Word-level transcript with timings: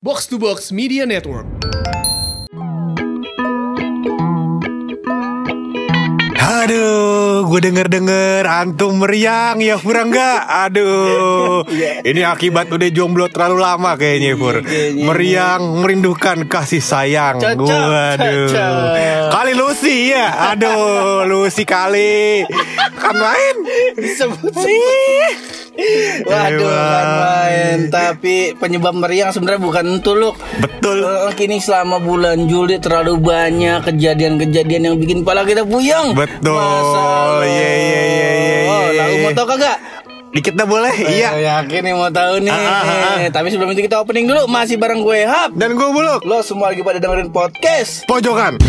Box 0.00 0.32
to 0.32 0.40
Box 0.40 0.72
Media 0.72 1.04
Network. 1.04 1.44
Aduh, 6.40 7.44
gue 7.44 7.60
denger-denger 7.68 8.48
antum 8.48 8.96
meriang 8.96 9.60
ya 9.60 9.76
Pur 9.76 10.00
enggak? 10.00 10.40
Aduh, 10.48 11.68
ini 12.08 12.24
akibat 12.24 12.72
udah 12.72 12.88
jomblo 12.88 13.28
terlalu 13.28 13.60
lama 13.60 13.92
kayaknya 14.00 14.40
Pur. 14.40 14.64
kayaknya. 14.64 15.04
Meriang 15.04 15.84
merindukan 15.84 16.48
kasih 16.48 16.80
sayang. 16.80 17.36
Waduh, 17.36 18.48
kali 19.28 19.52
Lucy 19.52 20.16
ya. 20.16 20.56
Aduh, 20.56 21.28
Lucy 21.28 21.68
kali. 21.68 22.48
Kan 22.96 23.20
main. 23.20 23.56
disebut 24.00 24.52
sih. 24.64 25.60
Waduh, 26.30 26.68
main. 26.68 27.78
Tapi 27.88 28.54
penyebab 28.56 28.94
meriang 28.96 29.30
sebenarnya 29.32 29.60
bukan 29.62 29.84
itu 30.00 30.12
loh. 30.14 30.34
Betul. 30.60 31.04
Eh, 31.04 31.32
Kini 31.36 31.58
selama 31.60 32.00
bulan 32.00 32.46
Juli 32.46 32.76
terlalu 32.78 33.20
banyak 33.20 33.84
kejadian-kejadian 33.86 34.92
yang 34.92 34.96
bikin 35.00 35.22
kepala 35.24 35.46
kita 35.48 35.64
puyeng. 35.64 36.12
Betul. 36.12 36.56
Masa. 36.56 37.04
Iya, 37.44 37.48
iya, 37.48 37.70
iya, 37.72 38.30
iya, 38.30 38.30
iya, 38.90 39.02
Lalu 39.04 39.14
iya. 39.16 39.24
mau 39.24 39.32
tau 39.32 39.46
kagak? 39.48 39.78
Dikit 40.30 40.54
dah 40.54 40.66
boleh? 40.66 40.94
Iya. 40.94 41.28
Eh, 41.34 41.42
yakin 41.42 41.80
nih 41.90 41.94
mau 41.96 42.10
tahu 42.10 42.38
nih. 42.46 42.54
Ah, 42.54 42.82
ah, 42.86 43.06
ah. 43.18 43.30
Tapi 43.34 43.50
sebelum 43.50 43.74
itu 43.74 43.82
kita 43.82 43.98
opening 43.98 44.30
dulu. 44.30 44.46
Masih 44.46 44.78
bareng 44.78 45.02
gue 45.02 45.26
Hap. 45.26 45.50
Dan 45.58 45.74
gue 45.74 45.88
buluk. 45.90 46.22
Lo 46.22 46.46
semua 46.46 46.70
lagi 46.70 46.86
pada 46.86 47.02
dengerin 47.02 47.34
podcast. 47.34 48.06
Pojokan. 48.06 48.62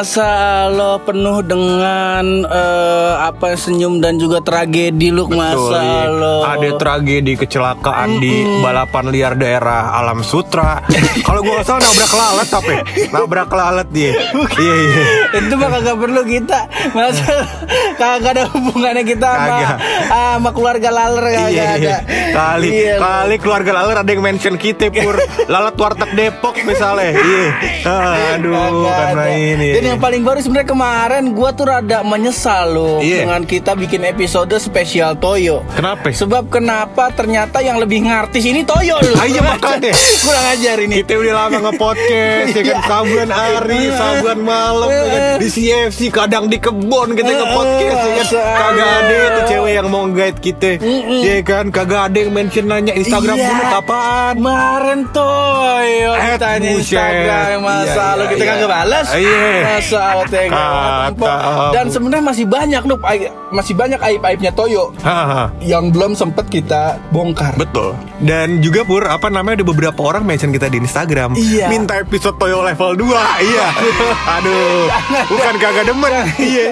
Masa 0.00 0.32
lo 0.72 0.96
penuh 1.04 1.44
dengan 1.44 2.24
eh, 2.48 3.12
apa 3.20 3.52
senyum 3.52 4.00
dan 4.00 4.16
juga 4.16 4.40
tragedi 4.40 5.12
loh 5.12 5.28
masa 5.28 5.76
iya. 5.76 6.08
lo. 6.08 6.40
Ada 6.40 6.80
tragedi 6.80 7.36
kecelakaan 7.36 8.16
di 8.16 8.32
balapan 8.64 9.12
liar 9.12 9.36
daerah 9.36 9.92
Alam 9.92 10.24
Sutra. 10.24 10.80
Kalau 11.28 11.44
gua 11.44 11.60
salah 11.60 11.84
nabrak 11.84 12.12
lalat 12.16 12.48
tapi 12.48 12.74
nabrak 13.12 13.50
lalat 13.52 13.88
dia. 13.92 14.16
Iya 14.56 14.74
iya. 14.88 15.04
itu 15.36 15.54
mah 15.60 15.68
kagak 15.68 15.96
perlu 16.00 16.22
kita 16.24 16.58
masa 16.96 17.32
kagak 18.00 18.32
ada 18.40 18.44
hubungannya 18.56 19.04
kita 19.04 19.28
sama 19.28 19.68
sama 20.08 20.50
keluarga 20.56 20.88
laler 20.88 21.24
kagak 21.28 21.52
Iya, 21.52 21.64
ada 21.68 21.76
iya. 21.76 21.96
Kali 22.32 22.68
Iya, 22.72 22.94
lo. 22.96 23.00
kali 23.04 23.34
keluarga 23.36 23.70
lalat 23.76 23.96
ada 24.00 24.08
yang 24.08 24.24
mention 24.24 24.56
kita 24.56 24.88
pur 24.88 25.20
lalat 25.52 25.76
warteg 25.76 26.08
Depok 26.16 26.56
misalnya. 26.64 27.12
Iya. 27.12 27.44
Aduh 28.40 28.48
Kagak 28.56 28.96
karena 28.96 29.24
ada. 29.28 29.36
ini. 29.36 29.68
Dan 29.76 29.89
yang 29.90 29.98
paling 29.98 30.22
baru 30.22 30.38
sebenarnya 30.38 30.68
kemarin 30.68 31.22
gua 31.30 31.50
tuh 31.50 31.66
rada 31.66 31.98
menyesal 32.00 32.64
loh 32.68 32.96
Iya. 32.98 33.24
dengan 33.24 33.42
kita 33.42 33.74
bikin 33.74 34.02
episode 34.04 34.50
spesial 34.56 35.14
Toyo. 35.14 35.66
Kenapa? 35.70 36.10
Sebab 36.10 36.46
kenapa 36.48 37.10
ternyata 37.10 37.58
yang 37.58 37.76
lebih 37.76 38.02
ngartis 38.02 38.44
ini 38.44 38.62
Toyo 38.62 38.96
loh. 38.96 39.14
Ah, 39.14 39.26
iya, 39.26 39.40
makanya. 39.40 39.90
Kurang 40.24 40.46
ajar 40.48 40.76
ini. 40.78 40.94
Kita 40.96 41.12
udah 41.16 41.34
lama 41.36 41.56
nge-podcast 41.64 42.48
ya 42.50 42.62
kan 42.62 42.68
Iya. 42.70 42.86
sabuan 42.86 43.30
hari, 43.30 43.82
sabuan 43.90 44.38
malam 44.40 44.88
ya 44.88 45.02
kan. 45.04 45.36
di 45.36 45.48
CFC 45.48 46.00
kadang 46.08 46.44
di 46.46 46.56
kebon 46.56 47.08
kita 47.12 47.30
nge-podcast 47.30 47.98
ya 47.98 48.14
kan. 48.16 48.26
Kagak 48.60 48.90
ada 49.00 49.18
tuh 49.32 49.44
cewek 49.48 49.72
yang 49.74 49.88
mau 49.88 50.04
guide 50.06 50.38
kita. 50.38 50.70
Ya 51.20 51.36
kan, 51.40 51.64
kagak 51.68 52.02
ada 52.06 52.18
yang 52.18 52.30
mention 52.30 52.64
nanya 52.64 52.92
Instagram 52.92 53.34
Iya. 53.34 53.48
buluk 53.48 53.70
apaan. 53.76 54.34
Kemarin 54.36 55.00
Toyo 55.10 56.10
ditanya. 56.14 56.68
Instagram 56.70 57.58
masa 57.60 57.88
Iya, 58.06 58.06
lo 58.12 58.22
iya, 58.22 58.30
kita 58.30 58.42
iya. 58.42 58.50
kagak 58.52 58.70
balas. 58.70 59.06
Iya. 59.10 59.79
Masa 59.80 60.00
Empok. 61.08 61.28
Dan 61.72 61.86
sebenarnya 61.88 62.24
masih 62.24 62.46
banyak 62.46 62.82
loh 62.84 62.98
masih 63.50 63.74
banyak 63.74 63.98
aib-aibnya 63.98 64.52
Toyo 64.52 64.92
yang 65.60 65.88
belum 65.88 66.12
sempet 66.12 66.46
kita 66.46 67.00
bongkar. 67.10 67.56
Betul. 67.56 67.96
Dan 68.20 68.60
juga 68.60 68.82
Pur, 68.82 69.02
apa 69.02 69.26
namanya 69.26 69.60
ada 69.60 69.66
beberapa 69.66 70.00
orang 70.02 70.22
mention 70.22 70.50
kita 70.50 70.66
di 70.66 70.78
Instagram. 70.78 71.32
Iya. 71.32 71.66
Minta 71.68 71.98
episode 71.98 72.36
Toyo 72.36 72.60
level 72.60 72.96
2. 72.98 73.08
iya. 73.48 73.66
Aduh. 74.30 74.86
Bukan 75.26 75.54
kagak 75.56 75.84
demen. 75.84 76.12
Iya. 76.36 76.68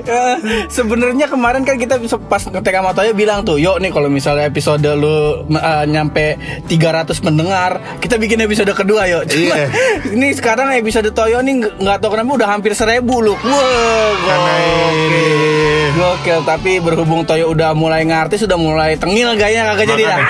Eh, 0.00 0.36
Sebenarnya 0.68 1.26
kemarin 1.26 1.62
kan 1.62 1.76
kita 1.76 1.96
bisa- 1.96 2.18
pas 2.18 2.42
ngetek 2.42 2.74
sama 2.74 2.90
Toyo 2.92 3.12
bilang 3.12 3.42
tuh, 3.42 3.56
yuk 3.56 3.78
nih 3.78 3.88
kalau 3.88 4.08
misalnya 4.08 4.44
episode 4.44 4.82
lu 4.90 5.16
eh, 5.48 5.84
nyampe 5.86 6.34
300 6.66 7.14
pendengar, 7.20 7.70
kita 7.98 8.16
bikin 8.16 8.40
episode 8.40 8.70
kedua 8.72 9.06
yuk. 9.06 9.22
Cuma, 9.24 9.54
Iya. 9.54 9.66
ini 10.14 10.32
sekarang 10.32 10.74
episode 10.74 11.08
Toyo 11.10 11.38
nih 11.40 11.54
nggak- 11.58 11.74
nggak 11.78 11.96
tahu 11.98 12.10
kenapa 12.12 12.30
udah 12.34 12.47
hampir 12.48 12.72
seribu 12.72 13.20
lu. 13.20 13.34
Wah, 13.34 14.10
ini. 14.88 15.22
gokil. 15.22 15.88
Gokil, 15.90 16.38
tapi 16.42 16.78
berhubung 16.78 17.22
Toyo 17.22 17.50
udah 17.50 17.74
mulai 17.74 18.02
ngartis, 18.02 18.40
sudah 18.40 18.54
mulai 18.54 18.94
tengil 18.94 19.34
kayaknya 19.34 19.62
kagak 19.68 19.86
jadi. 19.88 20.04
Makanya. 20.04 20.26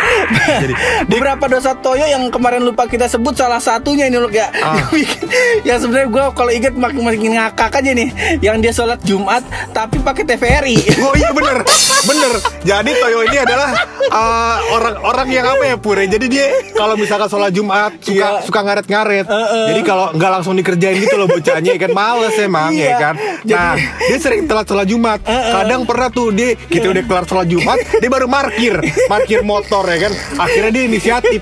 Jadi, 0.58 0.74
Beberapa 1.10 1.44
dosa 1.46 1.72
Toyo 1.74 2.04
yang 2.04 2.26
kemarin 2.28 2.64
lupa 2.64 2.84
kita 2.84 3.06
sebut 3.06 3.36
salah 3.36 3.60
satunya 3.60 4.08
ini 4.08 4.16
loh 4.16 4.28
ya. 4.28 4.48
Ah. 4.58 4.80
Yang 5.68 5.86
sebenarnya 5.86 6.08
gue 6.08 6.24
kalau 6.32 6.50
inget 6.50 6.74
makin 6.74 7.02
makin 7.04 7.36
ngakak 7.36 7.72
aja 7.74 7.90
nih. 7.92 8.08
Yang 8.40 8.56
dia 8.58 8.72
sholat 8.74 9.00
Jumat 9.02 9.42
tapi 9.70 9.98
pakai 9.98 10.24
TVRI. 10.24 10.76
Oh 10.98 11.14
iya 11.14 11.30
bener 11.30 11.62
Bener 12.04 12.32
Jadi 12.60 12.90
Toyo 12.92 13.22
ini 13.22 13.38
adalah 13.38 13.70
uh, 14.10 14.56
Orang-orang 14.74 15.28
yang 15.30 15.46
apa 15.46 15.62
ya 15.64 15.76
Pure 15.78 16.04
Jadi 16.04 16.26
dia 16.26 16.50
Kalau 16.74 16.98
misalkan 16.98 17.30
sholat 17.30 17.48
Jumat 17.48 17.96
Suka 18.02 18.12
Iya. 18.12 18.28
suka 18.44 18.60
ngaret-ngaret 18.60 19.24
Heeh. 19.24 19.66
Jadi 19.72 19.80
kalau 19.86 20.10
nggak 20.12 20.30
langsung 20.30 20.52
dikerjain 20.52 20.98
gitu 20.98 21.16
loh 21.16 21.24
bocahnya 21.24 21.78
Kan 21.78 21.92
males 22.08 22.36
emang 22.40 22.72
Iya. 22.72 22.88
ya 22.88 22.92
kan? 22.96 23.14
Nah 23.44 23.70
dia 23.76 24.18
sering 24.18 24.48
telat 24.48 24.64
sholat 24.64 24.86
Jumat. 24.88 25.20
Kadang 25.28 25.84
pernah 25.84 26.08
tuh 26.08 26.32
dia 26.32 26.56
Kita 26.56 26.88
udah 26.88 27.04
kelar 27.04 27.24
sholat 27.24 27.46
Jumat 27.46 27.76
Dia 28.00 28.08
baru 28.08 28.24
markir. 28.24 28.80
Markir 29.06 29.44
motor 29.44 29.84
ya 29.84 30.08
kan? 30.08 30.12
Akhirnya 30.40 30.70
dia 30.72 30.84
inisiatif. 30.88 31.40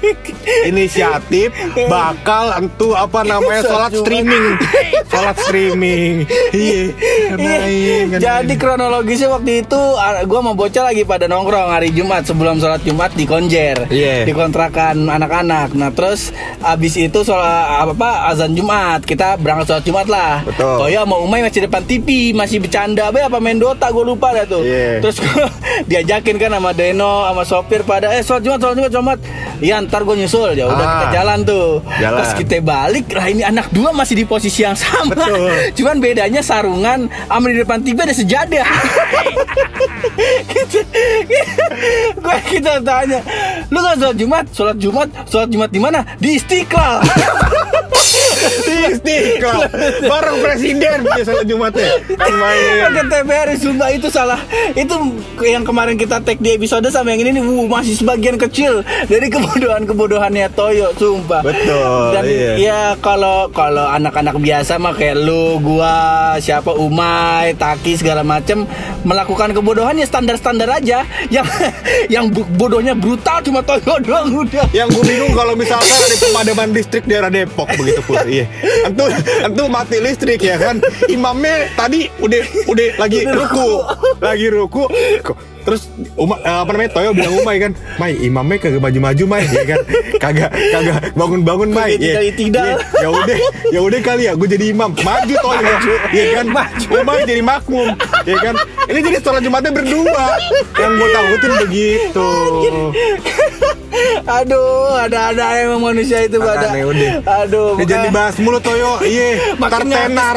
Inisiatif 0.64 1.54
Bakal 1.86 2.58
entu 2.58 2.92
apa 2.92 3.22
namanya 3.22 3.62
Sholat 3.62 3.92
streaming. 3.94 4.44
Sholat 5.06 5.36
streaming. 5.38 6.12
Iya 6.50 6.82
Karena 7.30 7.52
iya, 7.66 7.96
karena 8.10 8.22
Jadi 8.42 8.54
kronologisnya 8.56 9.28
waktu 9.30 9.62
itu 9.62 9.82
gue 10.26 10.40
mau 10.42 10.54
bocah 10.54 10.84
lagi 10.86 11.02
pada 11.04 11.26
nongkrong 11.26 11.70
hari 11.70 11.92
Jumat 11.92 12.26
sebelum 12.26 12.58
sholat 12.58 12.82
Jumat 12.82 13.12
di 13.14 13.24
Konjer. 13.24 13.88
Iya. 13.88 14.24
di 14.24 14.32
kontrakan 14.32 15.06
anak-anak. 15.06 15.76
Nah 15.76 15.90
terus 15.92 16.32
abis 16.60 16.96
itu 16.96 17.22
sholat 17.22 17.84
apa, 17.84 17.92
apa 17.92 18.10
azan 18.32 18.52
Jumat 18.54 19.02
kita 19.02 19.36
berangkat 19.36 19.66
sholat 19.68 19.84
Jumat 19.84 20.06
lah. 20.08 20.45
Betul. 20.46 20.78
Toyo 20.78 21.02
sama 21.02 21.16
Umay 21.18 21.42
masih 21.42 21.66
depan 21.66 21.82
TV 21.82 22.30
masih 22.30 22.62
bercanda 22.62 23.10
be 23.10 23.18
apa 23.18 23.42
main 23.42 23.58
Dota 23.58 23.90
gue 23.90 24.04
lupa 24.06 24.30
dah 24.30 24.46
tuh. 24.46 24.62
Iya. 24.62 25.02
Terus 25.02 25.18
gua 25.18 25.50
diajakin 25.90 26.38
kan 26.38 26.50
sama 26.54 26.70
Deno 26.70 27.26
sama 27.26 27.42
sopir 27.42 27.82
pada 27.82 28.14
eh 28.14 28.22
sholat 28.22 28.46
Jumat 28.46 28.58
sholat 28.62 28.76
Jumat 28.78 28.90
sholat 28.90 28.94
Jumat. 28.94 29.18
Iya 29.56 29.74
ntar 29.82 30.04
gue 30.04 30.14
nyusul 30.14 30.54
ya 30.54 30.68
udah 30.68 30.78
Ah. 30.78 30.92
kita 30.94 31.06
jalan 31.18 31.38
tuh. 31.42 31.68
Jalan. 31.98 32.18
Pas 32.22 32.30
kita 32.32 32.56
balik 32.60 33.06
lah 33.10 33.26
ini 33.26 33.42
anak 33.42 33.66
dua 33.74 33.90
masih 33.90 34.14
di 34.14 34.24
posisi 34.24 34.62
yang 34.62 34.78
sama. 34.78 35.10
Betul. 35.10 35.50
Cuman 35.82 35.98
bedanya 35.98 36.38
sarungan 36.40 37.10
sama 37.26 37.46
di 37.50 37.58
depan 37.58 37.82
TV 37.82 37.98
ada 37.98 38.14
sejadah. 38.14 38.66
kita, 40.66 40.80
gue 42.16 42.38
kita 42.48 42.72
tanya, 42.80 43.20
lu 43.68 43.78
nggak 43.78 43.96
sholat 43.96 44.16
Jumat? 44.16 44.44
Sholat 44.52 44.76
Jumat, 44.78 45.08
sholat 45.26 45.48
Jumat 45.48 45.70
di 45.70 45.80
mana? 45.80 46.00
Di 46.16 46.36
Istiqlal. 46.36 47.02
Istiqlal 48.92 49.60
Bareng 50.06 50.38
presiden 50.40 50.98
sholat 51.26 51.44
Jumatnya 51.46 51.90
Kan 52.14 52.32
main 52.38 52.86
Pakai 52.86 53.04
TVRI 53.10 53.56
Sumba 53.58 53.86
itu 53.90 54.08
salah. 54.12 54.40
Itu 54.72 54.94
yang 55.42 55.64
kemarin 55.66 55.96
kita 55.98 56.22
tag 56.22 56.38
di 56.40 56.56
episode 56.56 56.86
sama 56.88 57.12
yang 57.12 57.26
ini 57.26 57.40
nih, 57.40 57.42
wuh, 57.44 57.66
masih 57.68 57.98
sebagian 57.98 58.36
kecil 58.40 58.80
dari 59.10 59.28
kebodohan-kebodohannya 59.28 60.48
Toyo, 60.54 60.92
sumpah. 60.96 61.42
Betul, 61.44 62.16
Dan 62.16 62.24
iya. 62.24 62.52
ya 62.56 62.80
kalau 63.00 63.50
kalau 63.50 63.84
anak-anak 63.90 64.38
biasa 64.40 64.78
mah 64.80 64.94
kayak 64.94 65.18
lu, 65.20 65.58
gua, 65.60 66.36
siapa 66.38 66.72
Umay, 66.72 67.56
Taki 67.56 67.98
segala 67.98 68.22
macem 68.22 68.64
melakukan 69.02 69.52
kebodohan 69.52 69.98
ya 69.98 70.06
standar-standar 70.06 70.68
aja. 70.70 71.04
Yang 71.28 71.46
yang 72.14 72.30
bodohnya 72.30 72.94
brutal 72.94 73.42
cuma 73.42 73.60
Toyo 73.64 73.98
doang 74.02 74.46
udah. 74.46 74.66
Yang 74.70 74.88
gue 74.98 75.04
bingung 75.04 75.34
kalau 75.34 75.54
misalkan 75.58 75.96
ada 75.96 76.16
pemadaman 76.16 76.68
listrik 76.72 77.04
daerah 77.04 77.30
Depok 77.32 77.68
begitu 77.76 78.00
pun 78.06 78.18
iya. 78.42 78.46
Entu 78.88 79.04
entu 79.44 79.62
mati 79.70 79.96
listrik 80.02 80.40
ya 80.42 80.56
kan. 80.60 80.76
Imamnya 81.08 81.70
tadi 81.72 82.10
udah 82.20 82.42
udah 82.68 82.88
lagi 83.00 83.24
ruku, 83.24 83.68
lagi 84.20 84.46
ruku. 84.52 84.84
Terus 85.66 85.90
Uma, 86.14 86.38
eh, 86.46 86.58
apa 86.62 86.70
namanya 86.78 86.94
Toyo 86.94 87.10
bilang 87.10 87.42
Umay 87.42 87.58
kan, 87.58 87.74
Mai 87.98 88.14
imamnya 88.22 88.54
kagak 88.62 88.78
maju-maju 88.78 89.24
Mai 89.26 89.42
ya 89.50 89.64
kan, 89.66 89.80
kagak 90.22 90.50
kagak 90.54 91.10
bangun-bangun 91.18 91.74
Mai. 91.74 91.98
Iya. 91.98 92.22
tidal-tidal. 92.22 92.66
Iya. 92.70 92.76
Ya 93.02 93.08
udah, 93.10 93.36
ya 93.74 93.80
udah 93.82 93.98
kali 93.98 94.22
ya, 94.30 94.32
gue 94.38 94.46
jadi 94.46 94.70
imam, 94.70 94.94
maju 94.94 95.34
Toyo, 95.34 95.74
ya 96.14 96.24
kan, 96.38 96.46
Umay 96.86 97.26
jadi 97.26 97.42
makmum, 97.42 97.88
ya 98.22 98.36
kan. 98.38 98.54
Ini 98.86 98.98
jadi 99.10 99.18
sholat 99.18 99.42
Jumatnya 99.42 99.74
berdua, 99.74 100.38
yang 100.78 100.92
gue 100.94 101.08
takutin 101.10 101.52
begitu. 101.66 102.28
Aduh, 104.26 104.98
ada-ada 104.98 105.44
emang 105.58 105.80
manusia 105.84 106.22
itu 106.22 106.36
pada. 106.36 106.72
Udah. 106.74 107.44
Aduh, 107.44 107.78
Ini 107.78 107.84
jangan 107.84 108.04
dibahas 108.10 108.34
mulu 108.38 108.58
Toyo. 108.58 108.98
Iya, 109.00 109.28
Makin 109.62 109.86
tenar. 109.86 110.34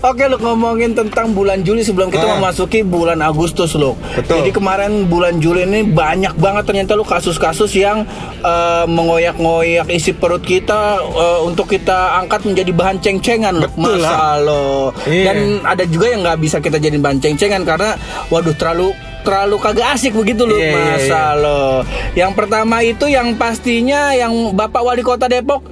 Oke 0.00 0.24
lu 0.26 0.40
ngomongin 0.40 0.96
tentang 0.96 1.30
bulan 1.30 1.60
Juli 1.60 1.84
sebelum 1.84 2.08
kita 2.08 2.24
Ah. 2.24 2.36
memasuki 2.36 2.80
bulan 2.80 3.20
Agustus. 3.20 3.76
Betul. 3.76 4.40
Jadi 4.40 4.50
kemarin 4.50 5.04
bulan 5.06 5.38
Juli 5.38 5.62
ini 5.62 5.84
banyak 5.84 6.34
banget 6.34 6.64
ternyata 6.64 6.96
lu 6.96 7.04
kasus-kasus 7.04 7.70
yang 7.74 8.08
eh, 8.40 8.84
mengoyak-ngoyak 8.86 9.86
isi 9.88 10.10
perut 10.10 10.40
kita 10.40 10.96
eh, 10.98 11.40
untuk 11.42 11.68
kita 11.68 12.16
angkat 12.18 12.44
menjadi 12.44 12.72
bahan 12.72 12.96
ceng-cengan. 12.98 13.60
Betul 13.60 14.00
Masa 14.00 14.40
lo. 14.40 14.90
Iya. 15.04 15.24
Dan 15.26 15.36
ada 15.62 15.84
juga 15.84 16.06
yang 16.08 16.24
nggak 16.24 16.38
bisa 16.40 16.56
kita 16.58 16.76
jadiin 16.76 17.00
bahan 17.00 17.20
ceng-cengan 17.20 17.62
karena 17.62 17.94
waduh 18.28 18.56
terlalu 18.56 18.90
terlalu 19.20 19.56
kagak 19.60 19.96
asik 19.96 20.12
begitu 20.12 20.44
loh 20.44 20.56
Iya, 20.56 20.70
iya, 20.70 20.76
masa 20.76 21.22
lo. 21.36 21.64
Yang 22.12 22.32
pertama 22.36 22.76
itu 22.82 23.06
yang 23.06 23.34
pastinya 23.34 24.12
yang 24.12 24.52
Bapak 24.52 24.82
Wali 24.82 25.00
Kota 25.00 25.26
Depok 25.26 25.64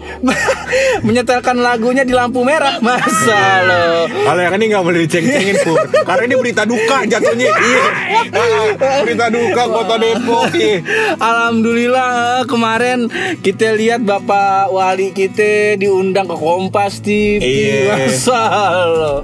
menyetelkan 1.06 1.59
lagunya 1.59 2.03
di 2.03 2.15
lampu 2.15 2.43
merah 2.43 2.81
masa 2.81 3.65
lo. 3.65 4.06
Kalau 4.09 4.41
yang 4.41 4.55
ini 4.56 4.65
nggak 4.71 4.85
boleh 4.85 5.00
diceng-cengin 5.06 5.56
pur, 5.62 5.79
karena 6.05 6.23
ini 6.27 6.35
berita 6.37 6.62
duka 6.65 7.05
jatuhnya. 7.05 7.50
Iya, 7.59 7.85
berita 9.05 9.27
duka 9.29 9.62
kota 9.67 9.95
Depok. 9.99 10.50
Iya. 10.55 10.79
Alhamdulillah 11.19 12.45
kemarin 12.45 13.09
kita 13.41 13.75
lihat 13.75 14.03
Bapak 14.03 14.71
Wali 14.71 15.12
kita 15.12 15.77
diundang 15.77 16.27
ke 16.27 16.37
Kompas 16.37 17.00
TV 17.00 17.41
Iya. 17.43 18.09
Masa 18.09 18.43
lo. 18.87 19.15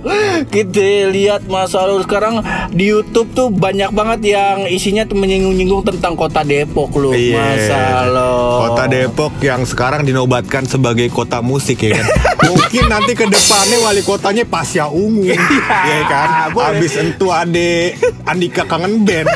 Kita 0.48 1.10
lihat 1.10 1.46
masa 1.46 1.84
lo 1.84 2.00
sekarang 2.00 2.40
di 2.70 2.90
YouTube 2.90 3.32
tuh 3.32 3.48
banyak 3.48 3.90
banget 3.90 4.13
yang 4.22 4.68
isinya 4.68 5.02
tuh 5.02 5.18
menyinggung-nyinggung 5.18 5.82
tentang 5.82 6.14
kota 6.14 6.44
Depok 6.44 6.94
lo 6.94 7.10
Iya. 7.10 7.40
Masa 7.40 7.82
lo 8.06 8.32
Kota 8.68 8.84
Depok 8.86 9.32
yang 9.40 9.66
sekarang 9.66 10.06
dinobatkan 10.06 10.68
sebagai 10.68 11.10
kota 11.10 11.40
musik 11.40 11.82
ya 11.82 11.98
kan. 11.98 12.06
Mungkin 12.44 12.84
nanti 12.90 13.12
ke 13.16 13.24
depannya 13.24 13.76
wali 13.80 14.02
kotanya 14.02 14.44
Pasya 14.44 14.90
Ungu, 14.90 15.30
ya 15.30 16.00
kan. 16.06 16.52
boleh. 16.52 16.66
Habis 16.76 16.92
entu 16.98 17.30
ade 17.30 17.96
Andika 18.24 18.64
kangen 18.64 19.04
band, 19.04 19.28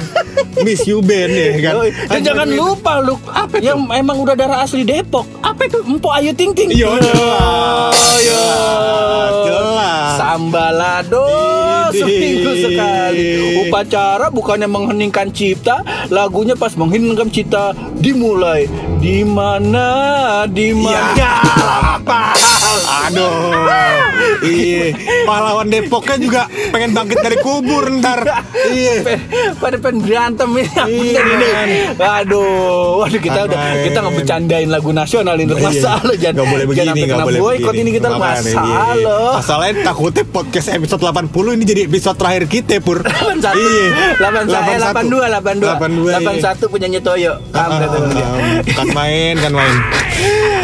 Miss 0.65 0.85
You 0.85 1.01
band 1.01 1.33
ya 1.33 1.73
kan. 1.73 1.75
Dan 1.89 2.21
jangan 2.25 2.49
lupa 2.51 3.01
lu 3.01 3.17
apa 3.31 3.57
yang 3.61 3.89
emang 3.91 4.21
udah 4.21 4.35
darah 4.37 4.65
asli 4.65 4.85
Depok. 4.85 5.25
Apa 5.41 5.67
itu? 5.67 5.79
Empo 5.85 6.09
Ayu 6.13 6.33
Ting 6.35 6.53
Ting. 6.53 6.69
Iya, 6.73 6.89
jelas. 6.99 7.95
Jelas. 8.25 9.33
Jelas. 9.47 10.11
Sambalado 10.19 11.29
seminggu 11.95 12.53
sekali. 12.59 13.31
Upacara 13.69 14.29
bukannya 14.29 14.69
mengheningkan 14.69 15.33
cipta, 15.33 15.81
lagunya 16.13 16.53
pas 16.59 16.75
mengheningkan 16.77 17.31
cipta 17.33 17.73
dimulai. 17.97 18.69
Di 18.99 19.23
mana? 19.23 19.89
Di 20.51 20.75
mana? 20.75 21.15
Iya. 21.15 21.23
Ya, 21.23 21.33
apa? 21.97 22.35
Aduh, 23.01 23.55
iya. 24.43 24.91
Pahlawan 25.23 25.69
Depoknya 25.69 26.17
juga 26.19 26.43
pengen 26.69 26.91
bangkit 26.93 27.19
dari 27.19 27.37
kubur 27.39 27.87
ntar. 27.95 28.27
Iya. 28.69 29.07
Pada 29.55 29.77
pengen 29.77 30.03
berantem 30.03 30.49
ini 30.53 30.67
Iya, 30.69 31.21
bener 31.21 31.39
ini. 31.39 31.47
kan. 31.49 31.69
Waduh, 31.97 33.01
waduh 33.01 33.21
kita 33.21 33.41
udah 33.45 33.59
kita 33.83 33.99
nggak 33.99 34.15
bercandain 34.17 34.69
lagu 34.69 34.91
nasional 34.91 35.37
ini 35.37 35.51
Iya. 35.51 35.63
masalah 35.63 36.15
jangan 36.15 36.35
Nggak 36.35 36.49
boleh 36.49 36.67
begini, 36.67 36.99
nggak 36.99 37.09
kena 37.11 37.25
boleh 37.25 37.41
boykot 37.41 37.65
begini. 37.69 37.83
ini 37.83 37.91
kita 37.95 38.09
iya. 38.09 38.19
masalah. 38.19 39.33
Masalahnya 39.35 39.75
takutnya 39.85 40.25
podcast 40.25 40.69
episode 40.71 41.01
80 41.01 41.29
ini 41.55 41.65
jadi 41.65 41.81
episode 41.85 42.17
terakhir 42.17 42.45
kita, 42.47 42.75
Pur. 42.79 42.99
81 43.03 43.55
Iya. 43.55 43.87
81 44.19 44.51
82 44.51 45.27
82 45.29 45.79
82 45.79 46.11
iya. 46.11 46.19
81 46.59 46.67
punyanya 46.69 47.01
Toyo. 47.01 47.33
Kamu. 47.49 47.71
Ah, 47.71 47.89
Kan 48.75 48.89
main, 48.93 49.35
kan 49.37 49.53
main. 49.53 49.77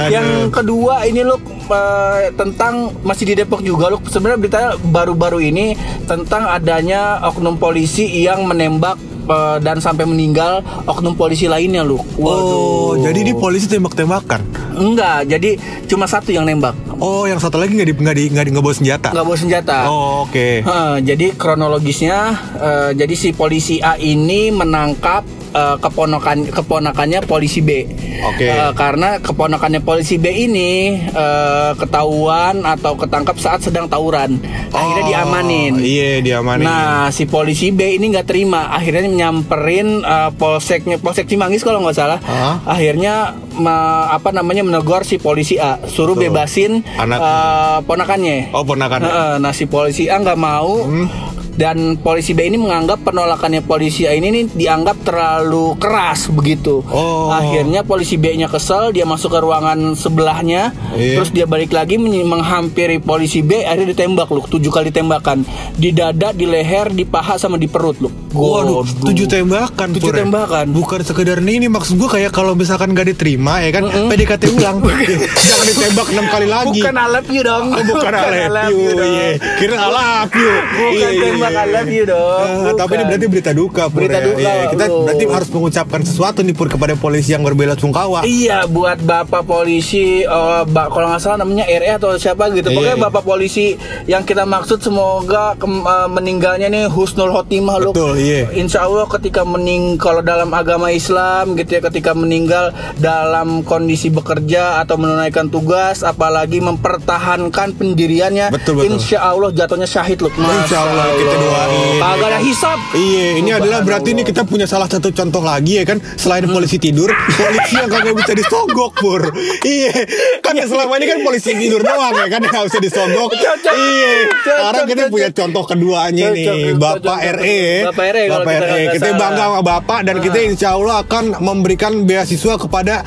Yang 0.04 0.26
kedua 0.50 1.06
ini 1.06 1.22
lu 1.22 1.38
eh, 1.66 2.32
tentang 2.32 2.92
masih 3.02 3.24
di 3.26 3.34
Depok 3.36 3.60
juga 3.60 3.88
lu 3.88 3.98
sebenarnya 4.00 4.38
beritanya 4.38 4.70
baru-baru 4.84 5.40
ini 5.40 5.74
tentang 6.04 6.46
adanya 6.46 7.20
oknum 7.24 7.56
polisi 7.56 8.04
yang 8.20 8.44
menembak 8.44 8.94
eh, 9.24 9.56
dan 9.60 9.78
sampai 9.78 10.04
meninggal 10.04 10.60
oknum 10.84 11.14
polisi 11.14 11.46
lainnya 11.46 11.80
lu. 11.80 12.00
Oh, 12.18 12.96
jadi 12.96 13.20
ini 13.20 13.32
polisi 13.32 13.66
tembak-tembakan. 13.66 14.40
Enggak, 14.74 15.30
jadi 15.30 15.54
cuma 15.86 16.04
satu 16.04 16.34
yang 16.34 16.42
nembak, 16.42 16.74
Oh, 16.98 17.26
yang 17.26 17.38
satu 17.38 17.58
lagi 17.58 17.74
nggak 17.74 17.88
di 17.90 17.94
nggak 17.94 18.16
di 18.16 18.24
nggak 18.30 18.44
di 18.44 18.50
nggak 18.54 18.64
bawa 18.64 18.74
senjata. 18.74 19.08
nggak 19.10 19.26
bawa 19.26 19.38
senjata. 19.38 19.78
Oh, 19.86 20.26
oke. 20.26 20.48
Heeh, 20.62 20.94
jadi 21.02 21.26
kronologisnya, 21.34 22.18
eh, 22.58 22.90
jadi 22.94 23.14
si 23.14 23.30
polisi 23.30 23.78
A 23.78 23.94
ini 23.94 24.50
menangkap 24.50 25.22
eh, 25.54 25.76
keponakan 25.78 26.50
keponakannya 26.50 27.22
polisi 27.22 27.60
B. 27.60 27.86
Oke. 28.26 28.44
Eh, 28.44 28.72
karena 28.74 29.16
keponakannya 29.16 29.80
polisi 29.80 30.18
B 30.18 30.26
ini 30.28 30.72
eh, 31.06 31.70
ketahuan 31.74 32.60
atau 32.60 32.94
ketangkap 32.94 33.38
saat 33.38 33.62
sedang 33.62 33.86
tawuran, 33.86 34.42
akhirnya 34.68 35.02
Oh, 35.04 35.08
diamanin. 35.08 35.72
Iya, 35.76 36.18
diamanin. 36.20 36.64
Nah, 36.64 37.08
si 37.08 37.24
polisi 37.24 37.70
B 37.70 37.94
ini 37.94 38.10
nggak 38.10 38.26
terima, 38.26 38.68
akhirnya 38.68 39.06
nyamperin 39.06 40.00
eh, 40.00 40.30
polseknya 40.32 40.98
polsek 40.98 41.26
Cimanggis 41.26 41.62
kalau 41.62 41.78
nggak 41.80 41.94
salah. 41.94 42.18
Hah? 42.20 42.58
Akhirnya 42.66 43.32
me- 43.54 43.72
apa 44.10 44.30
namanya 44.30 44.62
menegur 44.62 45.02
si 45.02 45.16
polisi 45.16 45.56
A, 45.56 45.78
suruh 45.84 46.12
Tuh. 46.12 46.24
bebasin 46.24 46.82
Anak. 46.94 47.18
eh, 47.18 47.78
ponakannya. 47.84 48.50
Oh, 48.50 48.64
ponakan. 48.64 49.00
Heeh, 49.02 49.32
nah 49.38 49.52
si 49.52 49.64
polisi 49.64 50.06
A 50.06 50.16
nggak 50.16 50.36
mau 50.36 50.82
Hmm. 50.82 51.06
Dan 51.54 51.94
polisi 51.98 52.34
B 52.34 52.46
ini 52.46 52.58
menganggap 52.58 53.06
penolakannya 53.06 53.62
polisi 53.62 54.06
A 54.06 54.14
ini 54.14 54.30
nih 54.30 54.44
dianggap 54.50 55.06
terlalu 55.06 55.78
keras 55.78 56.26
begitu. 56.30 56.82
Oh. 56.90 57.30
Akhirnya 57.30 57.86
polisi 57.86 58.18
B-nya 58.18 58.50
kesel, 58.50 58.90
dia 58.90 59.06
masuk 59.06 59.34
ke 59.34 59.38
ruangan 59.38 59.94
sebelahnya, 59.94 60.74
Iya. 60.94 61.18
terus 61.18 61.30
dia 61.30 61.46
balik 61.46 61.70
lagi 61.70 61.98
menghampiri 61.98 62.98
polisi 62.98 63.40
B, 63.40 63.62
akhirnya 63.62 63.94
ditembak 63.94 64.28
loh, 64.30 64.44
tujuh 64.46 64.70
kali 64.70 64.90
tembakan 64.90 65.46
di 65.74 65.90
dada, 65.90 66.34
di 66.34 66.46
leher, 66.46 66.90
di 66.90 67.06
paha 67.06 67.38
sama 67.38 67.58
di 67.58 67.70
perut 67.70 67.98
loh. 68.02 68.12
Waduh, 68.34 68.82
tujuh 69.06 69.30
tembakan. 69.30 69.94
Tujuh 69.94 70.10
Pur, 70.10 70.14
ya? 70.18 70.26
tembakan. 70.26 70.66
Bukan 70.74 71.00
sekedar 71.06 71.38
nih, 71.38 71.62
ini 71.62 71.68
maksud 71.70 71.94
gua 71.94 72.18
kayak 72.18 72.34
kalau 72.34 72.58
misalkan 72.58 72.90
gak 72.90 73.06
diterima 73.14 73.62
ya 73.62 73.70
kan, 73.70 73.86
PDKT 73.86 74.50
ulang. 74.58 74.82
Jangan 75.48 75.66
ditembak 75.70 76.06
enam 76.10 76.26
kali 76.26 76.46
lagi. 76.50 76.80
Bukan 76.82 76.94
I 76.98 77.06
love 77.14 77.30
you 77.30 77.42
dong. 77.46 77.66
Oh, 77.70 77.82
bukan 77.86 78.10
I 78.10 78.50
love 78.50 78.74
you, 78.74 78.90
iya. 78.98 79.28
Kira 79.38 79.74
I 79.78 79.86
love 79.86 80.34
you. 80.34 80.50
Bukan 80.50 80.90
Iya, 80.94 81.08
I 81.46 81.66
love 81.66 81.88
you 81.88 82.04
dong. 82.04 82.48
Ah, 82.62 82.72
tapi 82.74 82.92
ini 82.94 83.04
berarti 83.04 83.26
berita 83.26 83.50
duka, 83.50 83.82
Pur, 83.86 83.98
Berita 84.00 84.16
ya. 84.16 84.24
duka, 84.24 84.40
Iya, 84.40 84.64
kita 84.68 84.84
loh. 84.86 85.02
berarti 85.04 85.24
harus 85.26 85.48
mengucapkan 85.48 86.00
sesuatu 86.02 86.38
nih 86.40 86.52
Pur 86.52 86.66
kepada 86.66 86.94
polisi 86.94 87.30
yang 87.30 87.42
berbela 87.42 87.74
sungkawa. 87.74 88.22
Iya 88.22 88.64
buat 88.66 88.98
bapak 88.98 89.44
polisi 89.44 90.04
eh, 90.20 90.62
ba- 90.64 90.88
kalau 90.88 91.08
nggak 91.08 91.20
salah 91.20 91.38
namanya 91.38 91.64
RE 91.66 91.90
atau 91.92 92.14
siapa 92.14 92.48
gitu 92.50 92.66
Iya, 92.66 92.74
pokoknya 92.74 92.96
iya. 92.96 93.04
bapak 93.04 93.22
polisi 93.22 93.66
yang 94.04 94.22
kita 94.22 94.44
maksud 94.44 94.78
semoga 94.78 95.54
kem- 95.54 95.82
eh, 95.82 96.08
meninggalnya 96.08 96.66
nih 96.66 96.84
husnul 96.86 97.30
khotimah 97.30 97.76
loh 97.78 97.92
Betul, 97.92 98.16
iya. 98.16 98.48
Insya 98.50 98.82
Allah 98.82 99.04
ketika 99.10 99.42
mening 99.42 99.96
kalau 99.96 100.20
dalam 100.20 100.50
agama 100.50 100.88
Islam 100.88 101.54
gitu 101.54 101.70
ya 101.70 101.82
ketika 101.82 102.12
meninggal 102.12 102.70
dalam 102.96 103.60
kondisi 103.62 104.08
bekerja 104.08 104.44
atau 104.78 104.96
menunaikan 104.96 105.46
tugas 105.46 106.00
apalagi 106.00 106.58
mempertahankan 106.58 107.74
pendiriannya 107.74 108.48
Betul, 108.50 108.78
betul. 108.78 108.94
Insya 108.94 109.18
Allah 109.24 109.50
jatuhnya 109.50 109.84
syahid 109.84 110.20
loh 110.20 110.30
Insya 110.34 110.78
Allah, 110.80 111.06
kita 111.12 111.33
doain, 111.36 111.98
kagak 111.98 112.14
ya 112.14 112.26
ada 112.26 112.38
kan? 112.38 112.42
hisap 112.46 112.78
Iya, 112.94 113.26
ini 113.42 113.50
adalah 113.50 113.80
berarti 113.82 114.14
ini 114.14 114.22
kita 114.22 114.46
punya 114.46 114.66
salah 114.70 114.86
satu 114.86 115.10
contoh 115.10 115.42
lagi 115.42 115.82
ya 115.82 115.84
kan 115.84 115.98
selain 116.14 116.46
polisi 116.46 116.78
tidur, 116.78 117.10
polisi 117.40 117.74
yang 117.74 117.90
kagak 117.90 118.14
bisa 118.14 118.32
disogok 118.38 118.94
pur. 118.94 119.22
Iya, 119.66 119.92
kan 120.38 120.54
selama 120.54 120.94
ini 121.02 121.06
kan 121.10 121.18
polisi 121.26 121.50
tidur 121.58 121.82
doang 121.82 122.14
ya 122.14 122.26
kan 122.30 122.40
nggak 122.40 122.64
bisa 122.70 122.78
disogok. 122.78 123.30
Iya, 123.34 124.10
sekarang 124.46 124.84
kita 124.86 125.02
punya 125.10 125.28
contoh 125.34 125.62
keduanya 125.66 126.26
nih, 126.30 126.78
Bapak. 126.78 127.18
RE. 127.40 127.90
Bapak 127.90 128.06
RE 128.14 128.24
Bapak 128.30 128.52
kita 128.52 128.66
RE. 128.66 128.82
Kita 128.94 129.08
salah. 129.10 129.20
bangga 129.20 129.44
sama 129.50 129.60
Bapak 129.64 130.00
dan 130.06 130.16
kita 130.22 130.38
insya 130.44 130.68
Allah 130.76 130.96
akan 131.02 131.24
memberikan 131.40 131.92
beasiswa 132.04 132.54
kepada 132.60 133.02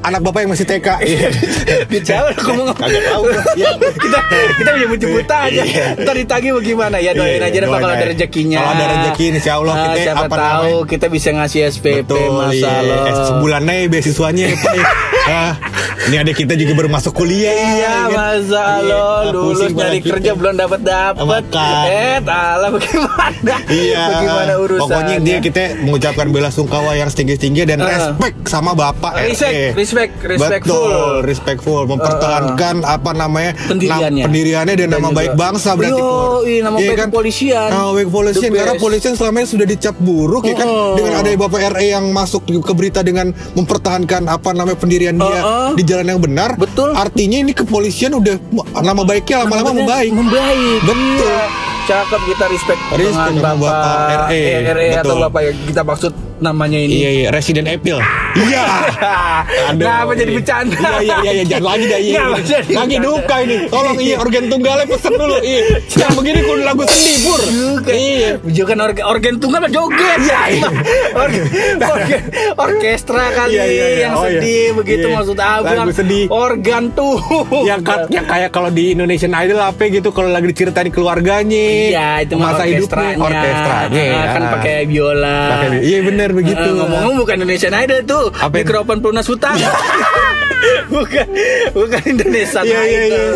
anak 0.00 0.20
Bapak 0.22 0.40
yang 0.40 0.50
masih 0.50 0.64
TK. 0.64 0.88
Bicara 1.86 2.32
aku 2.34 2.50
mau 2.54 2.72
Kagak 2.72 3.02
tahu. 3.04 3.22
Iya. 3.52 3.70
kita 3.76 4.18
kita 4.56 4.70
menyebut-nyebut 4.72 5.26
aja. 5.26 5.62
Iya. 5.62 5.86
Ntar 5.96 6.14
ditagi 6.16 6.48
bagaimana 6.50 6.96
ya 6.98 7.12
doain 7.12 7.36
Iya, 7.36 7.46
aja 7.46 7.56
deh 7.56 7.68
Pak, 7.68 7.78
kalau 7.78 7.92
ada 7.92 7.98
aja. 7.98 8.10
rezekinya. 8.10 8.58
Kalau 8.58 8.72
ada 8.72 8.84
rezeki, 8.90 9.24
insya 9.30 9.52
Allah 9.54 9.72
Nah, 9.72 9.84
kita 9.86 9.98
siapa 10.02 10.24
apa 10.24 10.36
tahu 10.36 10.72
kita 10.86 11.06
bisa 11.08 11.28
ngasih 11.30 11.60
SPP 11.70 11.86
Betul, 12.02 12.18
iya. 12.18 12.30
masalah. 12.32 12.98
Eh, 13.02 13.14
Sebulannya 13.26 13.74
beasiswanya 13.86 14.44
ya 14.46 14.56
Pak. 14.56 14.74
Ah, 15.22 15.54
ini 16.08 16.16
adik 16.16 16.42
kita 16.42 16.58
juga 16.58 16.74
baru 16.74 16.90
masuk 16.90 17.14
kuliah. 17.14 17.52
Iya 17.52 17.94
masa 18.10 18.82
lo 18.82 18.98
ah, 18.98 19.30
lulus 19.30 19.70
nyari 19.70 20.00
kita. 20.00 20.16
kerja 20.16 20.32
belum 20.34 20.58
dapat 20.58 20.80
dapat. 20.82 21.44
Eh, 21.86 22.18
talah 22.18 22.66
bagaimana? 22.68 23.54
Iya. 23.68 24.02
Bagaimana 24.10 24.52
urusannya? 24.58 24.80
Pokoknya 24.82 25.16
dia 25.20 25.38
kita 25.38 25.62
mengucapkan 25.78 26.26
bela 26.26 26.48
sungkawa 26.48 26.98
yang 26.98 27.06
setinggi-tinggi 27.06 27.62
dan 27.62 27.78
Ah. 27.78 27.86
respect 27.86 28.42
sama 28.42 28.72
Bapak 28.72 29.22
Respect, 29.22 29.54
RE. 29.54 29.66
Respect 29.90 30.14
respect, 30.14 30.38
respectful. 30.62 30.78
Betul, 30.80 31.14
respectful, 31.24 31.80
mempertahankan 31.84 32.74
apa 32.80 33.10
namanya 33.12 33.52
Pendiriannya. 33.60 34.06
nam- 34.14 34.26
pendiriannya 34.26 34.74
dan, 34.76 34.80
Dan 34.80 34.90
nama 34.92 35.08
juga- 35.08 35.18
baik 35.18 35.32
bangsa 35.34 35.70
berarti. 35.74 35.98
Yo, 35.98 36.10
iya, 36.44 36.60
nama 36.62 36.76
Iya 36.76 36.88
baik 36.88 36.98
kepolisian. 37.04 37.68
Nama 37.68 37.90
baik 37.90 38.06
kepolisian 38.06 38.50
karena 38.52 38.72
best. 38.72 38.82
polisian 38.82 39.14
selama 39.14 39.36
ini 39.36 39.48
sudah 39.48 39.66
dicap 39.66 39.94
buruk 39.98 40.42
ya 40.44 40.54
kan 40.54 40.66
Oh. 40.66 40.94
dengan 40.94 41.12
ada 41.16 41.28
Bapak 41.32 41.60
RE 41.72 41.86
yang 41.88 42.04
masuk 42.10 42.40
ke 42.46 42.72
berita 42.72 43.00
dengan 43.00 43.26
mempertahankan 43.52 44.22
apa 44.26 44.50
namanya 44.52 44.78
pendirian 44.78 45.16
dia 45.16 45.40
Oh, 45.40 45.42
oh. 45.42 45.70
di 45.74 45.82
jalan 45.82 46.06
yang 46.08 46.20
benar. 46.20 46.54
Betul. 46.54 46.94
Artinya 46.94 47.38
ini 47.40 47.50
kepolisian 47.50 48.14
udah 48.14 48.38
nama 48.76 49.02
baiknya 49.02 49.42
lama-lama 49.42 49.74
membaik. 49.74 50.12
Membaik. 50.12 50.78
Betul. 50.80 51.26
Iya. 51.26 51.42
Cakep 51.82 52.22
kita 52.24 52.44
respect, 52.46 52.80
Respect 52.92 53.34
dengan 53.34 53.56
Bapak, 53.58 53.72
Bapak 53.74 54.28
RE. 54.28 54.42
RE 54.70 54.86
atau. 54.94 55.16
Bapak 55.20 55.40
yang 55.42 55.56
kita 55.66 55.82
maksud 55.82 56.12
namanya 56.40 56.76
ini. 56.76 56.94
Iya 56.96 57.10
iya 57.10 57.28
Resident 57.30 57.66
Evil. 57.66 58.00
Iya. 58.34 58.64
Aduh, 59.70 59.82
Kenapa 59.82 60.12
jadi 60.14 60.30
iya. 60.30 60.38
bercanda? 60.38 60.78
Iya 60.78 60.98
iya 61.00 61.16
iya 61.20 61.32
iya, 61.32 61.44
jangan 61.46 61.66
lagi 61.66 61.84
dah 61.86 62.00
iya. 62.00 62.14
Kenapa 62.16 62.36
iya. 62.36 62.44
jadi 62.46 62.72
Lagi 62.74 62.96
duka 62.98 63.36
ini. 63.40 63.56
Tolong 63.66 63.98
iya 63.98 64.16
organ 64.16 64.44
tunggalnya 64.46 64.84
pesen 64.86 65.12
dulu. 65.14 65.36
Iya. 65.40 65.62
Yang 65.90 66.12
begini 66.14 66.38
kudu 66.42 66.62
lagu 66.62 66.82
sedih 66.84 67.16
pur. 67.22 67.40
Iya. 67.86 68.30
Bukan 68.40 68.78
organ, 68.80 69.04
organ 69.04 69.34
tunggal 69.36 69.58
mah 69.60 69.70
joget. 69.70 70.18
Iya, 70.20 70.40
iya. 70.50 70.68
organ, 71.12 71.44
organ, 71.82 72.22
orkestra 72.56 73.24
kali 73.32 73.50
Iya, 73.50 73.64
iya, 73.64 73.86
iya. 73.86 73.98
yang 74.00 74.12
Oh, 74.14 74.24
iya. 74.24 74.40
sedih 74.40 74.64
begitu 74.76 75.06
Iya. 75.06 75.14
maksud 75.16 75.38
abang. 75.38 75.76
Lagu 75.76 75.92
sedih. 75.92 76.24
Organ 76.28 76.82
tuh. 76.92 77.16
Yang, 77.62 77.80
kat- 77.82 78.08
yang 78.10 78.26
kayak 78.26 78.50
kalau 78.50 78.70
di 78.70 78.94
Indonesian 78.94 79.32
Idol 79.32 79.60
apa 79.60 79.82
gitu 79.86 80.10
kalau 80.10 80.30
lagi 80.30 80.46
diceritain 80.48 80.88
keluarganya. 80.88 81.66
Iya, 81.90 82.08
itu 82.22 82.34
mah 82.34 82.54
masa 82.54 82.62
hidupnya 82.64 83.10
orkestranya. 83.16 84.04
kan 84.30 84.42
pakai 84.58 84.76
biola. 84.86 85.38
Iya 85.80 85.98
benar 86.02 86.29
begitu. 86.34 86.60
Eh, 86.60 86.74
ngomong-ngomong 86.76 87.16
bukan 87.24 87.34
Indonesian 87.42 87.74
Idol 87.74 88.00
tuh, 88.06 88.24
Apa 88.36 88.54
mikrofon 88.62 88.98
pelunas 89.02 89.26
hutang. 89.26 89.56
bukan 90.88 91.26
bukan 91.72 92.02
Indonesia 92.06 92.60
Iya 92.60 92.80
iya 92.80 92.82
iya. 92.82 93.00
Idol. 93.06 93.34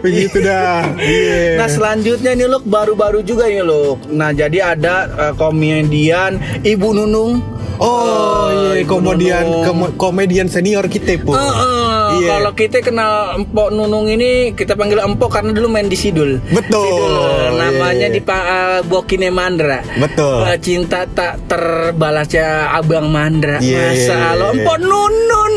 Begitu 0.00 0.36
dah. 0.40 0.80
Iya. 0.96 1.56
Nah 1.56 1.68
selanjutnya 1.68 2.32
nih 2.32 2.46
Luk 2.46 2.64
baru-baru 2.64 3.20
juga 3.20 3.46
nih 3.46 3.62
Luk. 3.62 4.08
Nah 4.08 4.30
jadi 4.30 4.74
ada 4.74 4.94
eh, 5.08 5.34
komedian 5.34 6.36
Ibu 6.60 6.88
Nunung. 6.92 7.32
Oh 7.76 8.48
Eh, 8.48 8.80
iya 8.80 8.82
Ibu 8.82 8.88
komedian 8.90 9.44
kom- 9.62 9.94
komedian 9.96 10.48
senior 10.48 10.86
kita 10.86 11.16
pur. 11.18 11.34
Eh, 11.34 11.42
eh, 11.42 11.84
Iya. 12.06 12.38
Kalau 12.38 12.54
kita 12.54 12.78
kenal 12.80 13.12
Empok 13.34 13.68
Nunung 13.68 14.06
ini 14.06 14.54
kita 14.54 14.72
panggil 14.72 15.02
Empok 15.02 15.26
karena 15.28 15.50
dulu 15.50 15.66
main 15.66 15.84
di 15.84 15.98
Sidul. 15.98 16.38
Betul. 16.48 16.86
Sidul. 16.86 17.58
Namanya 17.58 18.06
Iya. 18.06 18.14
di 18.14 18.20
uh, 18.22 18.80
Bokine 18.86 19.28
Mandra. 19.28 19.82
Betul. 19.96 20.46
Eh, 20.46 20.56
cinta 20.56 21.02
tak 21.04 21.44
terbalasnya 21.46 22.72
Abang 22.72 23.10
Mandra. 23.10 23.58
Iya, 23.58 23.90
Masa 23.90 23.92
iya, 23.92 24.16
iya, 24.16 24.30
lo 24.32 24.46
iya. 24.46 24.52
Empok 24.54 24.78
Nunun. 24.80 25.52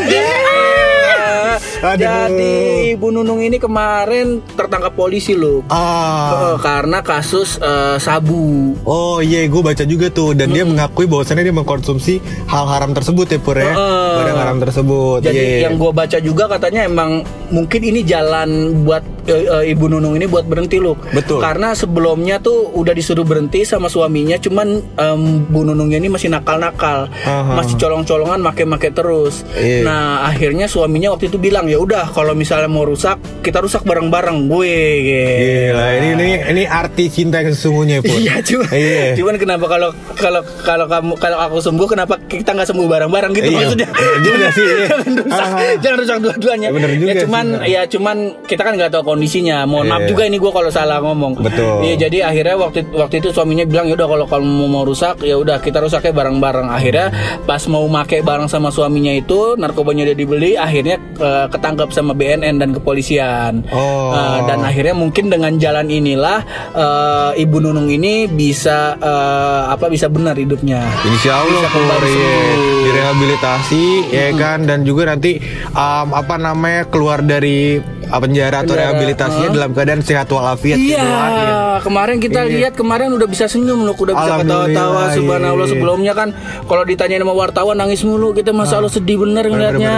Aduh. 1.80 2.04
Jadi 2.04 2.52
Ibu 2.94 3.08
Nunung 3.10 3.40
ini 3.40 3.56
kemarin 3.56 4.44
tertangkap 4.54 4.94
polisi 4.94 5.32
loh. 5.34 5.64
Ah. 5.72 6.56
Eh, 6.56 6.58
karena 6.60 7.00
kasus 7.00 7.56
eh, 7.58 7.96
sabu. 7.98 8.76
Oh 8.84 9.24
iya, 9.24 9.48
gue 9.48 9.62
baca 9.62 9.84
juga 9.84 10.12
tuh 10.12 10.36
dan 10.36 10.52
dia 10.52 10.68
mengakui 10.68 11.08
bahwasannya 11.08 11.48
dia 11.48 11.56
mengkonsumsi 11.56 12.20
hal 12.46 12.68
haram 12.68 12.92
tersebut 12.92 13.26
ya 13.26 13.40
pur 13.40 13.56
ya, 13.56 13.72
Heeh. 13.72 14.12
barang 14.20 14.38
haram 14.38 14.58
tersebut. 14.60 15.20
Jadi 15.24 15.40
Iya. 15.40 15.70
yang 15.70 15.80
gue 15.80 15.92
baca 15.92 16.18
juga 16.20 16.52
katanya 16.52 16.84
emang 16.84 17.24
mungkin 17.50 17.82
ini 17.82 18.04
jalan 18.04 18.84
buat 18.84 19.02
eh, 19.30 19.72
Ibu 19.72 19.86
Nunung 19.88 20.18
ini 20.18 20.26
buat 20.26 20.44
berhenti 20.44 20.82
loh. 20.82 21.00
Betul. 21.14 21.40
Karena 21.40 21.72
sebelumnya 21.72 22.42
tuh 22.42 22.74
udah 22.74 22.92
disuruh 22.92 23.24
berhenti 23.24 23.64
sama 23.64 23.88
suaminya, 23.88 24.36
cuman 24.36 24.68
em, 24.84 25.22
Bu 25.48 25.64
Nunungnya 25.64 25.96
ini 25.96 26.10
masih 26.10 26.28
nakal-nakal, 26.28 27.08
Aha. 27.24 27.56
masih 27.56 27.78
colong-colongan, 27.78 28.42
make-make 28.42 28.92
terus. 28.92 29.46
Iya. 29.56 29.86
Nah 29.86 30.04
akhirnya 30.28 30.66
suaminya 30.66 31.14
waktu 31.14 31.30
itu 31.30 31.38
bilang 31.38 31.69
ya 31.70 31.78
udah 31.78 32.10
kalau 32.10 32.34
misalnya 32.34 32.66
mau 32.66 32.84
rusak 32.84 33.16
kita 33.40 33.60
rusak 33.60 33.82
bareng-bareng 33.84 34.48
gue. 34.48 34.76
gitu. 35.00 35.70
Gila, 35.70 35.86
ini 35.96 36.08
ini 36.12 36.26
ini 36.50 36.64
arti 36.66 37.06
cinta 37.08 37.40
yang 37.40 37.52
sesungguhnya 37.52 38.02
pur. 38.02 38.12
Iya 38.12 38.42
cuma, 38.42 38.66
Iya. 38.70 39.14
cuman 39.16 39.36
kenapa 39.38 39.66
kalau 39.68 39.90
kalau 40.14 40.42
kalau 40.60 40.86
kamu 40.86 41.12
kalau 41.16 41.38
aku 41.40 41.58
sembuh 41.60 41.88
kenapa 41.88 42.18
kita 42.22 42.52
nggak 42.52 42.68
sembuh 42.68 42.88
bareng-bareng 42.88 43.32
gitu 43.32 43.48
Iya, 43.48 43.58
maksudnya? 43.60 43.88
bener 43.90 44.18
juga 44.20 44.48
sih, 44.50 44.66
iya. 44.66 44.78
jangan 44.90 45.12
rusak, 45.16 45.46
Ah. 45.46 45.74
jangan 45.80 45.98
rusak 46.00 46.18
dua-duanya. 46.20 46.68
Ya, 46.68 46.74
bener 46.74 46.90
juga 46.92 47.10
ya 47.10 47.22
cuman 47.24 47.46
sih. 47.46 47.70
ya 47.70 47.82
cuman 47.88 48.18
kita 48.44 48.62
kan 48.62 48.74
nggak 48.76 48.92
tahu 48.92 49.04
kondisinya. 49.06 49.58
Mohon 49.64 49.86
maaf 49.88 50.02
Iya. 50.02 50.10
juga 50.10 50.24
ini 50.26 50.38
gua 50.38 50.52
kalau 50.52 50.70
salah 50.70 50.98
ngomong. 51.00 51.34
Betul. 51.40 51.76
Iya 51.84 51.96
jadi 52.00 52.18
akhirnya 52.26 52.56
waktu 52.58 52.80
waktu 52.92 53.16
itu 53.20 53.30
suaminya 53.30 53.64
bilang 53.64 53.86
ya 53.86 53.96
udah 53.96 54.08
kalau 54.08 54.26
kamu 54.26 54.66
mau 54.66 54.84
rusak 54.84 55.22
ya 55.22 55.36
udah 55.36 55.60
kita 55.60 55.80
rusaknya 55.80 56.12
bareng-bareng. 56.12 56.68
Akhirnya 56.68 57.08
pas 57.44 57.62
mau 57.66 57.86
make 57.86 58.20
bareng 58.20 58.48
sama 58.48 58.70
suaminya 58.70 59.12
itu 59.12 59.54
narkobanya 59.56 60.04
udah 60.06 60.18
dibeli 60.18 60.52
akhirnya 60.56 60.98
eh, 61.16 61.46
ketangkap 61.60 61.92
sama 61.92 62.16
BNN 62.16 62.56
dan 62.64 62.72
kepolisian. 62.72 63.68
Oh. 63.76 64.16
Eh, 64.16 64.40
dan 64.48 64.64
akhirnya 64.64 64.96
mungkin 64.96 65.28
dengan 65.28 65.60
jalan 65.60 65.92
inilah 65.92 66.40
eh, 66.72 67.44
Ibu 67.44 67.60
Nunung 67.60 67.92
ini 67.92 68.32
bisa 68.32 68.96
eh, 68.96 69.62
apa 69.68 69.92
bisa 69.92 70.08
benar 70.08 70.40
hidupnya. 70.40 70.80
Insya 71.04 71.44
Allah 71.44 71.68
Bisa 71.68 71.76
kembali 71.76 72.16
iya. 72.16 72.40
direhabilitasi 72.88 73.84
ya 74.08 74.28
kan 74.40 74.64
dan 74.64 74.88
juga 74.88 75.12
nanti 75.12 75.42
um, 75.76 76.16
apa 76.16 76.40
namanya 76.40 76.88
keluar 76.88 77.20
dari 77.20 77.82
uh, 78.10 78.20
penjara 78.20 78.64
atau 78.64 78.74
Penjara, 78.74 78.82
rehabilitasinya 78.92 79.50
uh. 79.50 79.56
dalam 79.56 79.72
keadaan 79.76 80.02
sehat 80.02 80.28
walafiat. 80.30 80.78
Iya, 80.78 81.04
Doain. 81.04 81.82
kemarin 81.86 82.18
kita 82.20 82.40
Iya. 82.46 82.52
lihat 82.58 82.74
kemarin 82.76 83.10
udah 83.16 83.28
bisa 83.30 83.46
senyum 83.46 83.86
loh, 83.86 83.96
udah 83.96 84.16
bisa 84.18 84.34
ketawa-tawa. 84.42 85.02
iya. 85.10 85.16
Subhanallah 85.16 85.68
sebelumnya 85.70 86.14
kan 86.18 86.30
kalau 86.66 86.84
ditanyain 86.86 87.22
sama 87.22 87.36
wartawan 87.36 87.76
nangis 87.78 88.02
mulu, 88.04 88.34
kita 88.34 88.52
masa 88.52 88.82
Allah 88.82 88.92
sedih 88.92 89.22
bener 89.22 89.46
ngeliatnya, 89.48 89.98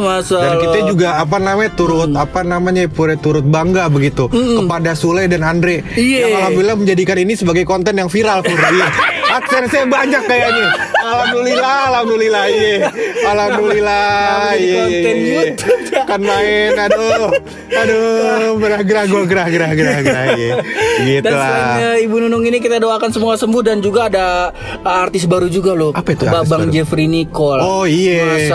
masa 0.00 0.38
Dan 0.38 0.52
kita 0.62 0.78
juga 0.88 0.97
apa 1.00 1.38
namanya 1.38 1.70
turut 1.72 2.08
Hmm. 2.08 2.16
apa 2.16 2.40
namanya 2.40 2.86
pura 2.86 3.14
turut 3.14 3.44
bangga 3.44 3.86
begitu 3.86 4.26
kepada 4.26 4.92
Sule 4.92 5.26
dan 5.26 5.42
Andre 5.42 5.84
Iya. 5.92 6.18
yang 6.24 6.32
alhamdulillah 6.40 6.76
menjadikan 6.76 7.16
ini 7.16 7.34
sebagai 7.34 7.62
konten 7.62 7.94
yang 7.94 8.06
viral 8.06 8.40
Pur. 8.40 8.56
Iya. 8.56 8.88
Adsense 9.28 9.84
banyak 9.84 10.24
kayaknya. 10.24 10.66
Alhamdulillah, 10.98 11.76
alhamdulillah 11.86 12.44
iya. 12.48 12.76
Alhamdulillah. 13.22 14.08
Jadi 14.50 14.64
Iya, 14.64 14.78
konten 14.78 14.96
iya, 14.96 15.12
iya. 15.20 15.34
YouTube? 15.44 15.80
Kan 16.00 16.20
main 16.22 16.72
aduh. 16.74 17.28
Aduh, 17.70 18.56
gerah-gerah 18.56 19.04
gua 19.06 19.22
gerah-gerah 19.24 19.70
gerah-gerah 19.70 20.24
iya. 20.34 20.54
Gitu 20.98 21.22
Dan 21.22 21.32
selain 21.34 21.60
lah. 21.60 21.76
eh, 21.92 22.04
Ibu 22.04 22.16
Nunung 22.18 22.42
ini 22.42 22.58
kita 22.58 22.76
doakan 22.78 23.10
semua 23.10 23.36
sembuh 23.36 23.62
dan 23.62 23.78
juga 23.78 24.08
ada 24.08 24.48
uh, 24.80 24.96
artis 24.98 25.24
baru 25.24 25.46
juga 25.46 25.72
loh. 25.72 25.92
Apa 25.92 26.08
itu 26.10 26.24
Babang 26.24 26.64
baru? 26.64 26.72
Jeffrey 26.72 27.04
Nicole. 27.04 27.60
Oh 27.60 27.84
iya. 27.84 28.48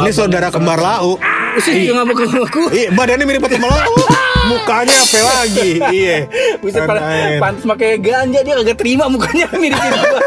Ini 0.00 0.10
saudara 0.10 0.48
kembar 0.48 0.78
lau. 0.78 1.18
Sih, 1.62 1.90
nggak 1.90 2.04
mau 2.06 2.14
ngaku. 2.14 2.62
Iya, 2.74 2.88
badannya 2.94 3.24
mirip 3.26 3.46
sama 3.46 3.68
lau. 3.70 3.94
Mukanya 4.44 4.92
apa 4.92 5.18
lagi? 5.24 5.70
Iya. 5.80 6.28
Bisa 6.60 6.84
Kan 6.84 7.00
pantas 7.40 7.64
pakai 7.64 7.96
ganja 7.96 8.44
dia 8.44 8.54
kagak 8.60 8.76
terima 8.76 9.08
mukanya 9.08 9.48
gua. 9.56 10.20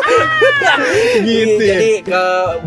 Gitu 1.21 1.61
ya. 1.61 1.77
Jadi 1.77 1.91
ke 2.01 2.23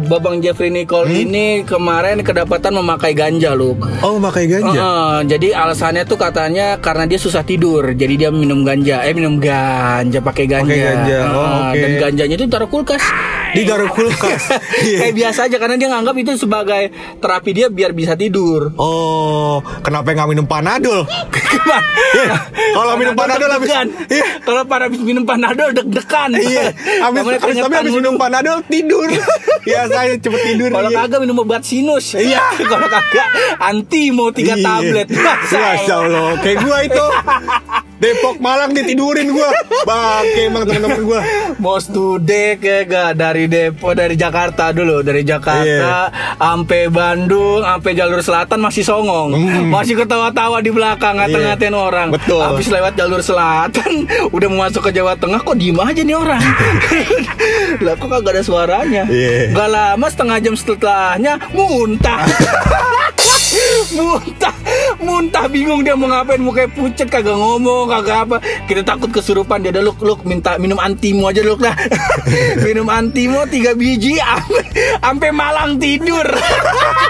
Babang 0.06 0.38
Jeffrey 0.38 0.70
Nicole 0.70 1.10
ini 1.10 1.66
kemarin 1.66 2.22
kedapatan 2.22 2.78
memakai 2.78 3.18
ganja 3.18 3.58
loh. 3.58 3.74
Oh, 3.98 4.22
pakai 4.22 4.46
ganja. 4.46 4.70
Heeh, 4.78 5.16
jadi 5.26 5.48
alasannya 5.58 6.06
tuh 6.06 6.22
katanya 6.22 6.78
karena 6.78 7.10
dia 7.10 7.18
susah 7.18 7.42
tidur, 7.42 7.82
jadi 7.98 8.14
dia 8.14 8.30
minum 8.30 8.62
ganja, 8.62 9.02
eh 9.02 9.10
minum 9.10 9.42
ganja 9.42 10.22
pakai 10.22 10.46
ganja. 10.46 10.70
Pakai 10.70 10.86
ganja, 10.86 11.18
oh, 11.34 11.46
oke. 11.66 11.78
Dan 11.82 11.90
ganjanya 11.98 12.34
itu 12.38 12.46
taruh 12.46 12.70
kulkas. 12.70 13.02
Di 13.50 13.62
taruh 13.66 13.90
kulkas. 13.90 14.42
Iya. 14.86 14.98
Kayak 15.06 15.14
biasa 15.16 15.40
aja 15.50 15.56
karena 15.58 15.76
dia 15.76 15.88
nganggap 15.90 16.14
itu 16.16 16.30
sebagai 16.38 16.82
terapi 17.18 17.50
dia 17.50 17.66
biar 17.68 17.90
bisa 17.92 18.14
tidur. 18.14 18.72
Oh, 18.78 19.58
kenapa 19.82 20.14
nggak 20.14 20.28
minum 20.30 20.46
panadol? 20.46 21.04
Gimana? 21.30 21.82
Kalau 22.74 22.92
minum 22.96 23.14
panadol 23.18 23.50
habis. 23.50 23.70
Iya. 23.70 23.82
Kalau 24.46 24.62
pada 24.66 24.86
habis 24.86 25.02
minum 25.02 25.26
panadol 25.26 25.74
deg-degan. 25.74 26.30
Iya, 26.38 26.72
habis, 27.02 27.22
tapi 27.42 27.74
habis 27.74 27.94
minum 27.94 28.14
panadol 28.16 28.62
tidur. 28.66 29.08
Biasanya 29.66 30.14
cepet 30.18 30.40
tidur. 30.54 30.70
Kalau 30.72 30.90
iya. 30.90 30.98
kagak 31.04 31.20
minum 31.22 31.36
obat 31.42 31.62
sinus. 31.66 32.14
Iya. 32.16 32.40
Kalau 32.70 32.86
kagak 32.88 33.28
anti 33.60 34.10
mau 34.14 34.30
tiga 34.30 34.54
Iya. 34.56 34.66
tablet. 34.66 35.08
Masya 35.50 35.94
Allah, 35.94 36.28
kayak 36.42 36.58
gua 36.64 36.78
itu. 36.84 37.06
Depok 38.00 38.40
Malang 38.40 38.72
ditidurin 38.72 39.28
gua. 39.28 39.52
Bangke 39.82 40.48
emang 40.48 40.64
teman-teman 40.64 41.00
gua. 41.02 41.20
Mau 41.56 41.76
studi 41.76 42.56
ke 42.56 42.82
gak 42.82 43.14
dari 43.14 43.44
Depok 43.44 43.92
dari 43.92 44.16
Jakarta 44.16 44.72
dulu 44.72 45.00
dari 45.00 45.20
Jakarta 45.20 46.08
sampai 46.34 46.88
Bandung 46.88 47.60
sampai 47.60 47.92
jalur 47.92 48.18
selatan 48.18 48.58
masih 48.58 48.80
songong 48.80 49.36
masih 49.66 49.92
ketawa-tawa 49.94 50.58
di 50.58 50.70
belakang 50.70 51.14
ngata-ngatain 51.14 51.72
orang 51.72 51.98
Hmm. 52.02 52.16
Betul. 52.16 52.40
habis 52.40 52.66
lewat 52.66 52.94
jalur 52.94 53.20
selatan 53.20 54.08
udah 54.34 54.48
mau 54.48 54.64
masuk 54.64 54.82
ke 54.82 54.92
Jawa 54.92 55.14
Tengah 55.14 55.36
kok 55.38 55.52
diem 55.54 55.76
aja 55.76 56.00
nih 56.00 56.16
orang 56.16 56.40
lah 57.84 57.94
kok 57.94 58.08
kagak 58.08 58.32
ada 58.32 58.42
suaranya 58.42 59.04
Iya. 59.04 59.52
gak 59.52 59.68
lama 59.68 60.06
setengah 60.06 60.38
jam 60.38 60.54
setelahnya 60.54 61.36
muntah 61.50 62.24
muntah. 63.96 64.54
Muntah 65.00 65.44
bingung 65.48 65.80
dia 65.82 65.96
mau 65.96 66.08
ngapain 66.12 66.40
mukanya 66.40 66.70
pucet 66.72 67.08
kagak 67.08 67.34
ngomong 67.34 67.88
kagak 67.88 68.18
apa. 68.28 68.36
Kita 68.68 68.84
takut 68.84 69.10
kesurupan 69.10 69.64
dia 69.64 69.72
luk 69.80 69.98
luk 70.00 70.22
minta 70.28 70.60
minum 70.60 70.76
antimo 70.76 71.26
aja 71.26 71.40
luk 71.42 71.60
lah 71.64 71.74
minum 72.64 72.86
antimo 72.86 73.48
tiga 73.48 73.72
biji 73.72 74.20
ampe 75.00 75.32
malang 75.32 75.80
tidur 75.80 76.26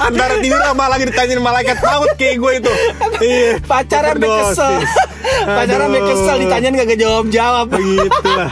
Antara 0.00 0.34
tidur 0.40 0.60
sama 0.64 0.88
lagi 0.88 1.04
ditanyain 1.12 1.40
malaikat 1.40 1.76
maut 1.84 2.10
kayak 2.16 2.36
gue 2.40 2.52
itu. 2.64 2.72
Iya. 3.20 3.52
pacaran 3.68 4.16
kesel 4.16 4.80
pacaran 5.44 5.92
kesel 5.92 6.36
ditanyain 6.40 6.72
gak 6.72 6.96
jawab 6.96 7.26
jawab 7.28 7.66
Begitu 7.68 8.28
lah. 8.32 8.48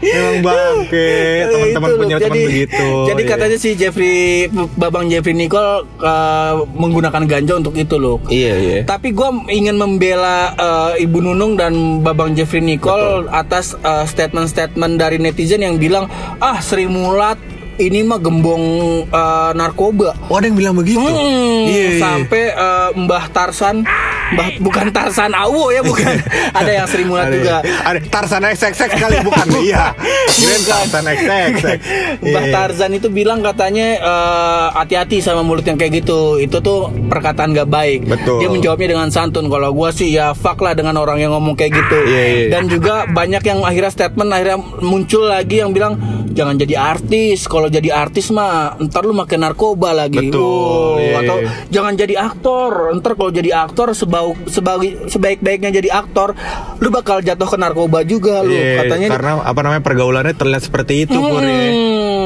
Emang 0.00 0.38
bangke. 0.44 1.12
Teman-teman 1.48 1.90
punya 1.96 2.16
teman 2.20 2.36
begitu. 2.36 2.86
Jadi 3.08 3.22
Iya. 3.24 3.30
katanya 3.32 3.56
si 3.56 3.70
Jeffrey 3.76 4.48
Babang 4.76 5.08
Jeffrey 5.08 5.32
Nicole 5.32 5.88
eh, 6.00 6.52
menggunakan 6.76 7.22
ganja 7.24 7.56
untuk 7.56 7.74
itu 7.76 7.96
loh. 7.96 8.20
Iya 8.28 8.54
iya. 8.60 8.78
Tapi 8.84 9.16
gue 9.16 9.28
ingin 9.48 9.80
membela 9.80 10.52
eh, 10.52 11.04
Ibu 11.04 11.18
Nunung 11.24 11.56
dan 11.56 12.04
Babang 12.04 12.36
Jeffrey 12.36 12.60
Nicole 12.60 13.24
atas 13.32 13.72
eh, 13.74 14.04
statement-statement 14.04 15.00
dari 15.00 15.16
netizen 15.16 15.64
yang 15.64 15.80
bilang 15.80 16.08
ah 16.38 16.60
Sri 16.60 16.84
Mulat 16.84 17.40
ini 17.76 18.02
mah 18.02 18.18
gembong 18.18 18.64
eh, 19.06 19.50
narkoba. 19.52 20.16
Oh 20.26 20.36
ada 20.36 20.46
yang 20.46 20.56
bilang 20.56 20.74
begitu. 20.74 20.98
Hmm, 21.00 21.68
Iya, 21.68 21.86
iya. 21.86 22.00
sampai 22.00 22.44
eh, 22.50 22.88
Mbah 22.96 23.24
Tarsan, 23.30 23.86
Mbah 24.30 24.48
bukan 24.58 24.90
Tarsan 24.90 25.32
Awo 25.32 25.70
ya 25.70 25.80
bukan. 25.80 26.18
Ada 26.58 26.70
yang 26.72 26.86
Sri 26.86 27.04
Mulat 27.04 27.30
juga. 27.30 27.62
Ada 27.62 27.98
Tarzan 28.04 28.42
XXX 28.44 28.90
kali 28.96 29.16
bukan? 29.22 29.46
Iya. 29.60 29.94
Kirain 30.28 30.62
Tarzan 30.64 31.04
XXX. 31.06 31.56
Mbah 32.26 32.42
Iya. 32.42 32.52
Tarzan 32.52 32.90
itu 32.92 33.08
bilang 33.08 33.40
katanya 33.40 33.86
eh, 33.96 34.66
hati-hati 34.74 35.20
sama 35.20 35.42
mulut 35.42 35.62
yang 35.62 35.76
kayak 35.76 36.00
gitu. 36.00 36.38
Itu 36.38 36.58
tuh 36.60 36.90
perkataan 37.06 37.52
gak 37.52 37.68
baik. 37.68 38.06
Betul. 38.06 38.40
Dia 38.40 38.48
menjawabnya 38.48 38.88
dengan 38.90 39.08
santun. 39.10 39.46
Kalau 39.46 39.70
gua 39.70 39.90
sih 39.90 40.10
ya 40.10 40.32
fuck 40.32 40.58
lah 40.60 40.74
dengan 40.74 40.96
orang 40.96 41.18
yang 41.18 41.30
ngomong 41.30 41.54
kayak 41.54 41.74
gitu. 41.76 41.98
Iya, 42.02 42.22
iya. 42.24 42.46
Dan 42.50 42.66
juga 42.66 43.04
banyak 43.06 43.42
yang 43.42 43.62
akhirnya 43.62 43.90
statement 43.90 44.30
akhirnya 44.30 44.58
muncul 44.80 45.26
lagi 45.26 45.58
yang 45.58 45.70
bilang 45.70 45.98
jangan 46.30 46.54
jadi 46.56 46.74
artis. 46.78 47.44
Kalau 47.44 47.68
jadi 47.68 47.90
artis 47.90 48.30
mah 48.30 48.78
ntar 48.80 49.02
lu 49.04 49.12
makin 49.12 49.42
narkoba 49.42 49.92
lagi. 49.92 50.30
Betul, 50.30 50.98
Oh, 51.00 51.18
Atau 51.20 51.36
iya. 51.42 51.50
jangan 51.68 51.92
jadi 51.94 52.14
aktor. 52.16 52.94
Ntar 52.96 53.12
kalau 53.14 53.32
jadi 53.34 53.50
aktor 53.52 53.92
sebau 53.92 54.34
sebagai 54.46 55.10
sebaik-baiknya 55.10 55.70
jadi 55.70 55.90
aktor, 55.92 56.34
lu 56.78 56.88
bakal 56.88 57.20
jatuh 57.20 57.46
ke 57.46 57.56
narkoba 57.58 58.06
juga 58.06 58.40
lu. 58.40 58.54
Iya, 58.54 58.86
Katanya 58.86 59.08
karena 59.10 59.32
apa 59.42 59.60
namanya 59.60 59.82
pergaulannya 59.82 60.34
terlihat 60.34 60.62
seperti 60.64 61.04
itu 61.08 61.18
Pur, 61.18 61.42
ya. 61.42 61.70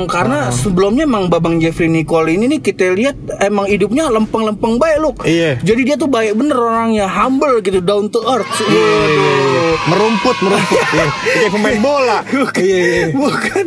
Karena 0.07 0.53
sebelumnya 0.53 1.09
emang 1.09 1.31
Babang 1.33 1.59
Jeffrey 1.59 1.89
Nicole 1.89 2.35
ini 2.35 2.57
nih 2.57 2.61
kita 2.61 2.93
lihat 2.93 3.17
emang 3.41 3.69
hidupnya 3.69 4.09
lempeng-lempeng 4.13 4.77
baik 4.77 4.99
loh. 5.01 5.15
Iya. 5.25 5.61
Jadi 5.61 5.81
dia 5.85 5.97
tuh 5.97 6.09
baik 6.11 6.37
bener 6.37 6.57
orangnya, 6.57 7.07
humble 7.09 7.61
gitu, 7.65 7.81
down 7.81 8.09
to 8.13 8.21
earth. 8.25 8.49
Iya, 8.65 8.91
iya, 9.09 9.33
iya. 9.35 9.65
Merumput 9.91 10.37
merumput 10.41 10.81
iya. 10.95 11.07
kayak 11.11 11.51
pemain 11.53 11.79
bola 11.81 12.19
iya, 12.61 12.79
iya. 12.81 13.05
Bukan. 13.13 13.67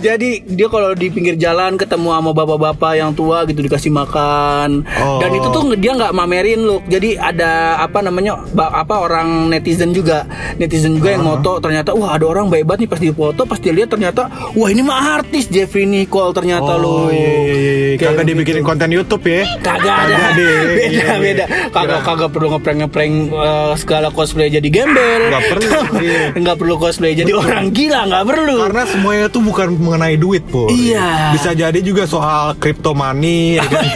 Jadi 0.00 0.30
dia 0.46 0.68
kalau 0.70 0.94
di 0.96 1.06
pinggir 1.12 1.36
jalan 1.36 1.76
ketemu 1.76 2.08
sama 2.14 2.30
bapak-bapak 2.32 2.92
yang 2.96 3.10
tua 3.12 3.44
gitu 3.48 3.60
dikasih 3.64 3.92
makan. 3.92 4.84
Oh. 5.00 5.18
Dan 5.20 5.30
itu 5.36 5.48
tuh 5.50 5.62
dia 5.76 5.92
nggak 5.96 6.12
mamerin 6.14 6.60
loh. 6.64 6.80
Jadi 6.86 7.16
ada 7.18 7.80
apa 7.80 8.00
namanya 8.00 8.40
apa 8.56 8.94
orang 9.02 9.50
netizen 9.50 9.92
juga, 9.92 10.24
netizen 10.56 10.96
juga 10.96 11.16
yang 11.16 11.24
moto 11.26 11.60
ternyata 11.60 11.92
wah 11.92 12.16
ada 12.16 12.26
orang 12.26 12.48
baik 12.48 12.64
banget 12.66 12.80
nih 12.86 12.90
pas 12.90 13.00
difoto 13.00 13.42
pas 13.44 13.60
dilihat 13.60 13.88
ternyata 13.92 14.22
wah 14.56 14.68
ini 14.68 14.82
mah 14.82 15.20
artis 15.20 15.46
Jeffrey 15.70 15.86
Nicole 15.86 16.34
ternyata 16.34 16.74
Oh 16.74 16.82
loh. 16.82 17.02
iya, 17.08 17.30
iya, 17.46 17.54
iya. 17.54 17.94
Kayak 17.94 18.02
Kagak 18.10 18.18
gitu. 18.18 18.30
dibikinin 18.34 18.64
konten 18.66 18.90
YouTube 18.90 19.22
ya 19.22 19.46
Kagak 19.62 19.96
ada. 20.02 20.34
deh 20.34 20.50
beda 20.74 20.82
Iya, 20.82 20.98
iya. 20.98 21.14
beda. 21.16 21.44
Kagak 21.70 22.00
kagak 22.02 22.30
perlu 22.34 22.46
ngeprank 22.50 22.78
ngeprank 22.82 23.12
eh, 23.30 23.72
segala 23.78 24.10
cosplay 24.10 24.50
jadi 24.50 24.66
gembel. 24.66 25.30
Nggak 25.30 25.44
perlu, 25.46 25.70
iya. 26.02 26.22
Nggak 26.34 26.56
perlu 26.58 26.74
cosplay 26.74 27.14
jadi 27.14 27.30
orang 27.30 27.70
gila, 27.70 28.00
nggak 28.04 28.24
perlu. 28.26 28.56
Karena 28.66 28.82
semuanya 28.84 29.26
tuh 29.30 29.42
bukan 29.46 29.68
mengenai 29.72 30.18
duit 30.18 30.42
pur 30.44 30.66
Iya. 30.66 31.38
Bisa 31.38 31.54
jadi 31.54 31.78
juga 31.78 32.02
soal 32.04 32.58
crypto 32.58 32.90
money 32.90 33.54
ya 33.58 33.62
kan? 33.62 33.86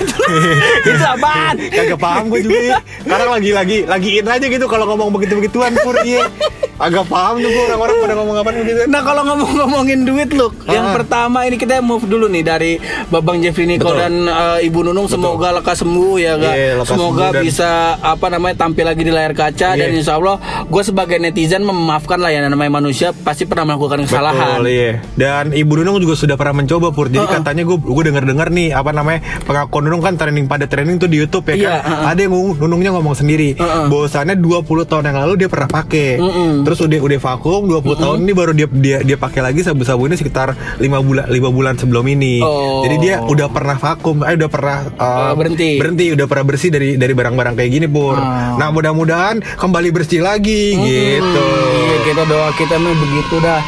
itu 0.78 0.94
apaan? 1.04 1.54
Kagak 1.58 1.98
paham 1.98 2.30
gue 2.30 2.40
juga 2.40 2.78
Sekarang 3.02 3.34
lagi-lagi 3.34 3.78
Lagi 3.84 4.10
in 4.16 4.26
aja 4.26 4.46
gitu 4.46 4.64
Kalau 4.64 4.86
ngomong 4.86 5.10
begitu-begituan 5.10 5.74
pur 5.76 5.98
Iya 6.00 6.30
Agak 6.76 7.06
paham 7.06 7.38
tuh 7.38 7.50
orang-orang 7.50 7.94
pada 8.00 8.14
ngomong 8.14 8.36
apa 8.36 8.50
begitu 8.52 8.80
Nah 8.86 9.00
kalau 9.00 9.22
ngomong-ngomongin 9.24 10.02
duit 10.02 10.30
loh, 10.30 10.50
yang 10.66 10.84
Ah. 10.84 10.92
pertama 10.92 11.42
ini 11.42 11.54
kita 11.54 11.78
move 11.78 12.02
dulu 12.04 12.26
nih 12.26 12.42
dari 12.42 12.72
Babang 13.06 13.38
Jeffrey 13.38 13.64
Nicole 13.64 13.94
Betul. 13.94 14.02
dan 14.02 14.14
eh, 14.24 14.66
Ibu 14.66 14.80
Nunung 14.82 15.06
semoga 15.06 15.52
lekas 15.52 15.80
sembuh 15.80 16.14
ya 16.16 16.34
kak. 16.34 16.50
Iya, 16.52 16.70
lekas 16.76 16.88
semoga 16.90 17.26
dan- 17.30 17.42
bisa 17.42 17.70
apa 17.96 18.26
namanya 18.28 18.56
tampil 18.58 18.84
lagi 18.84 19.00
di 19.00 19.10
layar 19.10 19.32
kaca 19.32 19.68
dan 19.72 19.88
Iya. 19.88 19.94
insya 19.94 20.14
Allah 20.14 20.36
gue 20.64 20.82
sebagai 20.82 21.16
netizen 21.16 21.62
memaafkan 21.62 22.18
lah 22.18 22.28
ya 22.28 22.42
namanya 22.42 22.74
manusia 22.74 23.14
pasti 23.14 23.44
pernah 23.44 23.70
melakukan 23.70 24.02
kesalahan. 24.02 24.58
Betul, 24.58 24.66
iya. 24.68 24.90
Dan 25.14 25.44
Ibu 25.50 25.72
Nunung 25.78 25.98
juga 25.98 26.14
sudah 26.14 26.34
pernah 26.34 26.54
mencoba 26.56 26.90
Pur. 26.90 27.06
Jadi 27.06 27.20
Uh-uh. 27.20 27.38
katanya 27.38 27.62
gue 27.62 27.78
gue 27.78 28.04
dengar-dengar 28.04 28.48
nih 28.48 28.72
apa 28.72 28.90
namanya 28.90 29.18
pengakuan 29.42 29.82
Nunung 29.84 30.00
kan 30.00 30.14
trending 30.14 30.44
pada 30.44 30.64
trending 30.64 30.96
tuh 30.96 31.06
di 31.06 31.16
YouTube 31.16 31.46
ya 31.46 31.54
Iya, 31.54 31.68
kan. 31.70 31.80
uh-uh. 31.84 32.08
Ada 32.08 32.20
yang 32.20 32.32
Nunungnya 32.56 32.90
ngomong 32.90 33.14
sendiri. 33.14 33.54
Uh-uh. 33.54 33.86
Bahwasannya 33.86 34.34
20 34.36 34.64
tahun 34.84 35.04
yang 35.06 35.18
lalu 35.20 35.34
dia 35.36 35.48
pernah 35.48 35.70
pakai. 35.70 36.16
Mm-mm. 36.16 36.63
Terus 36.64 36.78
udah 36.80 36.98
udah 37.04 37.20
vakum 37.20 37.60
20 37.68 38.02
tahun 38.02 38.18
ini 38.24 38.32
baru 38.32 38.52
dia 38.56 38.66
dia 38.72 38.98
dia 39.04 39.16
pakai 39.20 39.40
lagi 39.44 39.60
sabu-sabu 39.60 40.08
ini 40.08 40.16
sekitar 40.16 40.56
5 40.80 40.84
bulan 41.04 41.24
5 41.28 41.56
bulan 41.56 41.74
sebelum 41.76 42.04
ini. 42.08 42.40
Oh. 42.40 42.82
Jadi 42.84 42.96
dia 43.04 43.20
udah 43.22 43.48
pernah 43.52 43.76
vakum, 43.76 44.24
eh 44.24 44.34
udah 44.34 44.50
pernah 44.50 44.78
uh, 44.98 45.32
Oh, 45.32 45.34
berhenti. 45.38 45.78
Berhenti, 45.78 46.06
udah 46.12 46.26
pernah 46.26 46.44
bersih 46.48 46.70
dari 46.72 46.96
dari 46.98 47.12
barang-barang 47.14 47.54
kayak 47.54 47.70
gini, 47.70 47.86
Pur. 47.86 48.16
Oh. 48.16 48.56
Nah, 48.56 48.68
mudah-mudahan 48.74 49.40
kembali 49.56 49.88
bersih 49.94 50.20
lagi 50.24 50.74
gitu. 50.74 51.46
Iya 51.84 51.96
kita 52.04 52.22
doa 52.28 52.48
kita 52.56 52.76
mah 52.76 52.94
begitu 52.96 53.36
dah. 53.40 53.60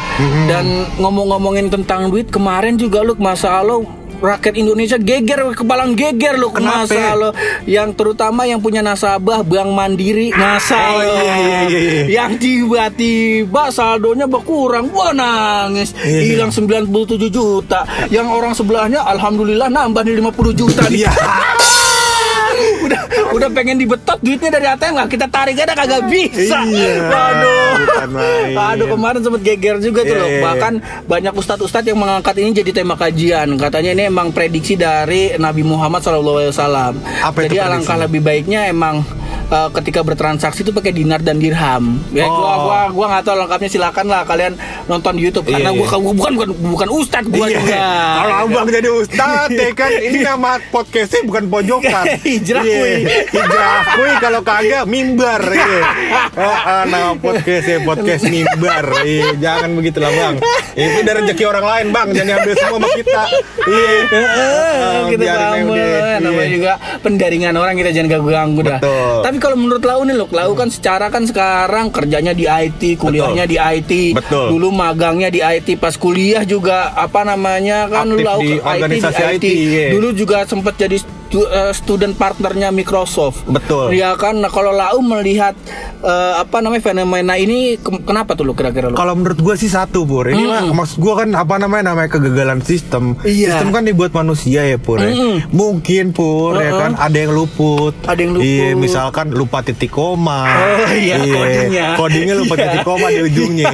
Dan 0.45 0.85
ngomong-ngomongin 1.01 1.73
tentang 1.73 2.09
duit 2.13 2.29
kemarin 2.29 2.77
juga 2.77 3.01
lu 3.01 3.17
masa 3.17 3.61
lo 3.65 3.96
rakyat 4.17 4.55
Indonesia 4.55 4.97
geger 4.97 5.53
kepalang 5.53 5.93
geger 5.93 6.35
lu 6.35 6.49
Kenapa? 6.49 7.13
lo 7.13 7.29
yang 7.63 7.93
terutama 7.93 8.43
yang 8.43 8.57
punya 8.57 8.81
nasabah 8.81 9.41
Bank 9.41 9.69
Mandiri 9.69 10.29
masa 10.31 10.75
Oh, 10.77 10.99
lo 10.99 11.13
iya, 11.15 11.35
iya, 11.37 11.37
iya, 11.37 11.59
iya. 11.69 12.03
yang 12.07 12.35
tiba-tiba 12.35 13.69
saldonya 13.69 14.25
berkurang 14.25 14.89
wah 14.89 15.11
nangis 15.11 15.93
Iya. 15.97 16.35
hilang 16.35 16.49
97 16.49 16.89
juta 17.27 17.81
yang 18.07 18.27
orang 18.27 18.51
sebelahnya 18.51 19.03
alhamdulillah 19.03 19.67
nambah 19.67 20.01
nih 20.01 20.17
50 20.19 20.53
juta 20.53 20.83
Iya. 20.87 21.11
udah 22.87 23.01
udah 23.35 23.49
pengen 23.51 23.77
dibetot 23.77 24.17
duitnya 24.19 24.49
dari 24.49 24.65
ATM 24.65 24.91
nggak 24.95 25.09
kita 25.11 25.27
tarik 25.27 25.55
aja 25.55 25.73
kagak 25.73 26.03
bisa. 26.07 26.57
Iya, 26.63 27.07
main. 28.07 28.55
aduh 28.55 28.87
kemarin 28.89 29.19
sempet 29.21 29.41
geger 29.43 29.75
juga 29.79 30.01
tuh 30.03 30.15
Iya, 30.15 30.21
loh. 30.21 30.29
iya, 30.29 30.37
iya. 30.37 30.43
bahkan 30.43 30.73
banyak 31.05 31.33
ustadz-ustadz 31.35 31.87
yang 31.89 31.99
mengangkat 31.99 32.35
ini 32.39 32.49
jadi 32.53 32.71
tema 32.73 32.95
kajian. 32.95 33.47
Katanya 33.59 33.91
ini 33.93 34.03
emang 34.07 34.31
prediksi 34.31 34.73
dari 34.73 35.35
Nabi 35.35 35.61
Muhammad 35.61 36.01
SAW 36.01 36.95
jadi 37.37 37.57
alangkah 37.63 37.97
lebih 37.99 38.23
baiknya 38.23 38.67
emang 38.67 39.03
eh, 39.27 39.69
ketika 39.73 39.99
bertransaksi 40.01 40.61
itu 40.61 40.71
pakai 40.71 40.91
dinar 40.91 41.19
dan 41.19 41.37
dirham 41.37 41.99
ya 42.09 42.25
Oh. 42.25 42.33
gua 42.33 42.53
gua 42.57 42.79
gua 42.89 43.05
nggak 43.09 43.23
tahu 43.23 43.35
lengkapnya 43.37 43.69
silakan 43.69 44.05
lah 44.05 44.21
kalian 44.23 44.53
nonton 44.85 45.13
di 45.13 45.21
YouTube 45.23 45.45
karena 45.45 45.69
Iya, 45.69 45.77
gua, 45.77 45.85
iya. 45.85 45.97
gua 45.97 46.13
bukan 46.13 46.31
bukan 46.33 46.49
bukan 46.67 46.87
ustadz 46.91 47.27
gua 47.27 47.45
Iya. 47.45 47.55
juga 47.55 47.77
Kalau 48.17 48.33
abang 48.41 48.67
jadi 48.67 48.89
ustad 48.89 49.49
ya 49.49 49.69
kan 49.71 49.91
Ini 50.07 50.17
nama 50.21 50.51
podcastnya 50.65 51.21
bukan 51.23 51.43
pojokan 51.47 52.05
Hijrah 52.27 52.61
Iya. 52.61 52.75
kuy. 52.75 52.93
Hijrah 53.29 53.79
kuy 53.93 54.11
kalau 54.17 54.41
kagak 54.41 54.83
mimbar 54.85 55.41
iya. 55.47 55.79
Ah, 56.37 56.57
ah, 56.61 56.83
Nama 56.85 57.11
podcastnya 57.15 57.81
podcast 57.81 58.23
mimbar 58.25 58.85
iya. 59.03 59.33
Jangan 59.35 59.69
begitu 59.73 59.97
lah 59.97 60.09
bang 60.09 60.35
Itu 60.73 60.99
dari 61.01 61.17
rezeki 61.19 61.43
orang 61.45 61.65
lain 61.65 61.85
bang 61.89 62.07
Jangan 62.09 62.27
diambil 62.27 62.53
semua 62.55 62.77
sama 62.77 62.87
kita 62.93 63.23
Iya 63.67 63.91
kita 65.07 65.23
paham 65.25 65.65
lah. 65.65 65.75
deh. 65.75 66.17
namanya 66.19 66.43
Iya. 66.43 66.53
juga 66.53 66.71
pendaringan 66.99 67.53
orang 67.53 67.73
kita 67.75 67.89
jangan 67.91 68.07
ganggu 68.09 68.29
ganggu 68.29 68.61
dah. 68.61 68.79
Betul. 68.79 69.16
Tapi 69.23 69.37
kalau 69.41 69.57
menurut 69.57 69.83
Lau 69.83 70.01
nih 70.05 70.15
loh, 70.15 70.27
Lau 70.29 70.51
kan 70.53 70.69
secara 70.69 71.07
kan 71.09 71.23
sekarang 71.25 71.89
kerjanya 71.89 72.35
di 72.35 72.45
IT, 72.45 72.99
kuliahnya 72.99 73.45
di 73.47 73.57
IT. 73.57 74.17
Betul. 74.17 74.53
Dulu 74.53 74.69
magangnya 74.69 75.31
di 75.31 75.39
IT, 75.41 75.79
pas 75.81 75.95
kuliah 75.95 76.43
juga 76.45 76.93
apa 76.93 77.23
namanya 77.23 77.87
kan 77.89 78.05
Aktif 78.09 78.25
Lau 78.25 78.39
di 78.41 78.49
ke 78.57 78.61
organisasi 78.61 79.21
IT, 79.39 79.45
iya. 79.47 79.85
Dulu 79.95 80.13
juga 80.13 80.45
sempat 80.45 80.77
jadi 80.77 80.99
student 81.73 82.13
partnernya 82.13 82.69
Microsoft. 82.69 83.43
Betul. 83.45 83.93
Ya 83.93 84.13
kan. 84.13 84.37
Nah, 84.37 84.47
kalau 84.47 84.69
Lau 84.69 84.99
melihat 84.99 85.53
eh, 85.99 86.33
apa 86.35 86.59
namanya 86.59 86.83
fenomena 86.85 87.33
ini 87.33 87.57
ke- 87.75 88.01
kenapa 88.01 88.33
tuh 88.33 88.43
lo 88.43 88.53
kira-kira 88.53 88.87
lo? 88.87 88.95
Kalau 88.95 89.13
menurut 89.13 89.37
gue 89.37 89.55
sih 89.55 89.67
satu 89.67 90.03
Pur 90.03 90.25
Ini 90.25 90.43
mah 90.43 90.63
maksud 90.71 90.97
gue 90.97 91.13
kan 91.15 91.29
apa 91.31 91.57
namanya 91.57 91.91
namanya 91.91 92.09
kegagalan 92.11 92.59
sistem 92.59 93.17
Iya. 93.19 93.51
Sistem 93.51 93.71
kan 93.71 93.83
dibuat 93.83 94.11
manusia 94.11 94.61
ya 94.63 94.77
Pur 94.77 94.97
ya. 94.97 95.09
Mungkin 95.49 96.11
Pur 96.11 96.55
ya 96.55 96.69
Uh-uh. 96.69 96.79
kan 96.79 96.91
Ada 96.95 97.17
yang 97.19 97.33
luput 97.33 97.93
Ada 98.03 98.19
yang 98.19 98.31
luput. 98.33 98.45
Iya 98.45 98.67
misalkan 98.73 99.25
lupa 99.29 99.61
titik 99.61 99.89
koma 99.89 100.45
Oh, 100.47 100.93
iya, 100.93 101.17
kodingnya. 101.17 101.85
Kodingnya 101.95 102.35
lupa 102.35 102.53
Iya. 102.55 102.63
titik 102.67 102.81
koma 102.83 103.07
di 103.07 103.21
ujungnya 103.23 103.71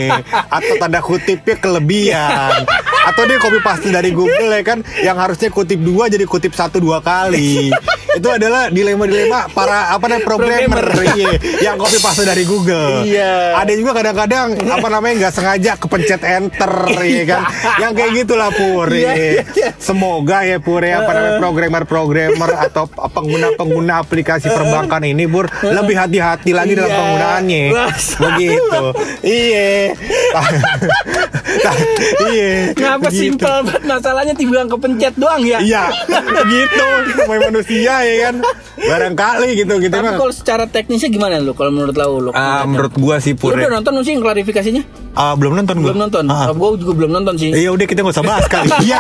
Atau 0.48 0.74
tanda 0.78 1.00
kutipnya 1.00 1.56
kelebihan 1.56 2.64
Atau 3.04 3.24
dia 3.28 3.38
copy 3.40 3.60
paste 3.60 3.90
dari 3.92 4.16
Google 4.16 4.52
ya 4.52 4.64
kan 4.64 4.80
Yang 5.04 5.18
harusnya 5.20 5.50
kutip 5.52 5.80
dua 5.84 6.08
jadi 6.08 6.24
kutip 6.24 6.56
satu 6.56 6.80
dua 6.80 7.04
kali 7.04 7.70
itu 8.18 8.30
adalah 8.30 8.70
dilema-dilema 8.70 9.50
para 9.52 9.90
apa 9.90 10.06
namanya 10.06 10.26
programmer, 10.26 10.86
iya, 11.18 11.34
yang 11.66 11.76
copy 11.82 11.98
paste 11.98 12.24
dari 12.26 12.46
Google. 12.46 13.10
Iya. 13.10 13.58
Ada 13.58 13.74
juga 13.74 13.92
kadang-kadang 13.98 14.48
apa 14.70 14.88
namanya 14.90 15.14
nggak 15.26 15.34
sengaja 15.34 15.72
kepencet 15.82 16.22
enter, 16.22 16.74
ya 17.02 17.24
kan? 17.26 17.42
Yang 17.82 17.92
kayak 17.98 18.12
gitulah 18.22 18.50
pur. 18.54 18.88
Iya, 18.94 19.12
iya. 19.18 19.32
iya, 19.42 19.44
iya. 19.50 19.70
Semoga 19.82 20.46
ya 20.46 20.62
pur 20.62 20.86
ya 20.86 21.02
apa 21.02 21.12
namanya 21.18 21.36
programmer-programmer 21.42 22.52
atau 22.70 22.86
pengguna-pengguna 22.86 23.94
aplikasi 24.06 24.48
perbankan 24.54 25.04
ini 25.10 25.26
pur 25.26 25.50
lebih 25.66 25.98
hati-hati 25.98 26.54
lagi 26.54 26.78
dalam 26.78 26.94
Iya. 26.94 27.00
penggunaannya. 27.02 27.64
Masa 27.74 28.18
Begitu. 28.22 28.84
Iya. 29.26 29.74
Iya. 32.34 32.74
Ngapa 32.94 33.10
Begitu. 33.10 33.22
simpel 33.34 33.56
banget 33.66 33.84
masalahnya 33.90 34.34
dibilang 34.38 34.70
kepencet 34.70 35.18
doang 35.18 35.42
ya? 35.42 35.58
Iya, 35.58 35.90
gitu. 36.54 36.86
Namanya 37.26 37.42
manusia 37.50 37.94
ya 38.06 38.16
kan. 38.30 38.36
Barangkali 38.78 39.50
gitu 39.56 39.74
gitu 39.80 39.96
Tapi 39.96 40.14
kalau 40.14 40.34
secara 40.36 40.64
teknisnya 40.68 41.10
gimana 41.10 41.40
lu 41.40 41.56
kalau 41.56 41.74
menurut 41.74 41.96
lau 41.96 42.20
lu? 42.20 42.30
Ah, 42.36 42.68
menurut 42.68 42.94
gua 42.94 43.18
sih 43.18 43.34
Lu 43.34 43.40
pur. 43.40 43.56
udah 43.56 43.66
ya. 43.66 43.74
nonton 43.74 43.98
sih 44.04 44.14
klarifikasinya? 44.14 44.84
Ah, 45.16 45.34
belum 45.34 45.58
nonton 45.58 45.82
gua. 45.82 45.90
Belum 45.90 46.00
nonton. 46.06 46.24
Ah. 46.30 46.52
Gua 46.54 46.78
juga 46.78 46.94
belum 46.94 47.12
nonton 47.12 47.34
sih. 47.34 47.50
Iya 47.50 47.74
udah 47.74 47.86
kita 47.88 48.06
nggak 48.06 48.14
usah 48.14 48.26
bahas 48.26 48.46
kali. 48.46 48.70
Iya. 48.86 49.00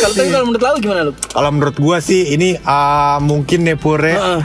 kalau 0.00 0.14
kalau 0.16 0.46
menurut 0.50 0.62
lau 0.64 0.76
gimana 0.80 1.00
lu? 1.06 1.12
Kalau 1.14 1.50
menurut 1.54 1.76
gua 1.78 1.96
sih 2.02 2.34
ini 2.34 2.58
ah, 2.64 3.22
mungkin 3.22 3.62
ya 3.62 3.76
pur 3.78 4.02
ya. 4.02 4.18
Heeh. 4.18 4.40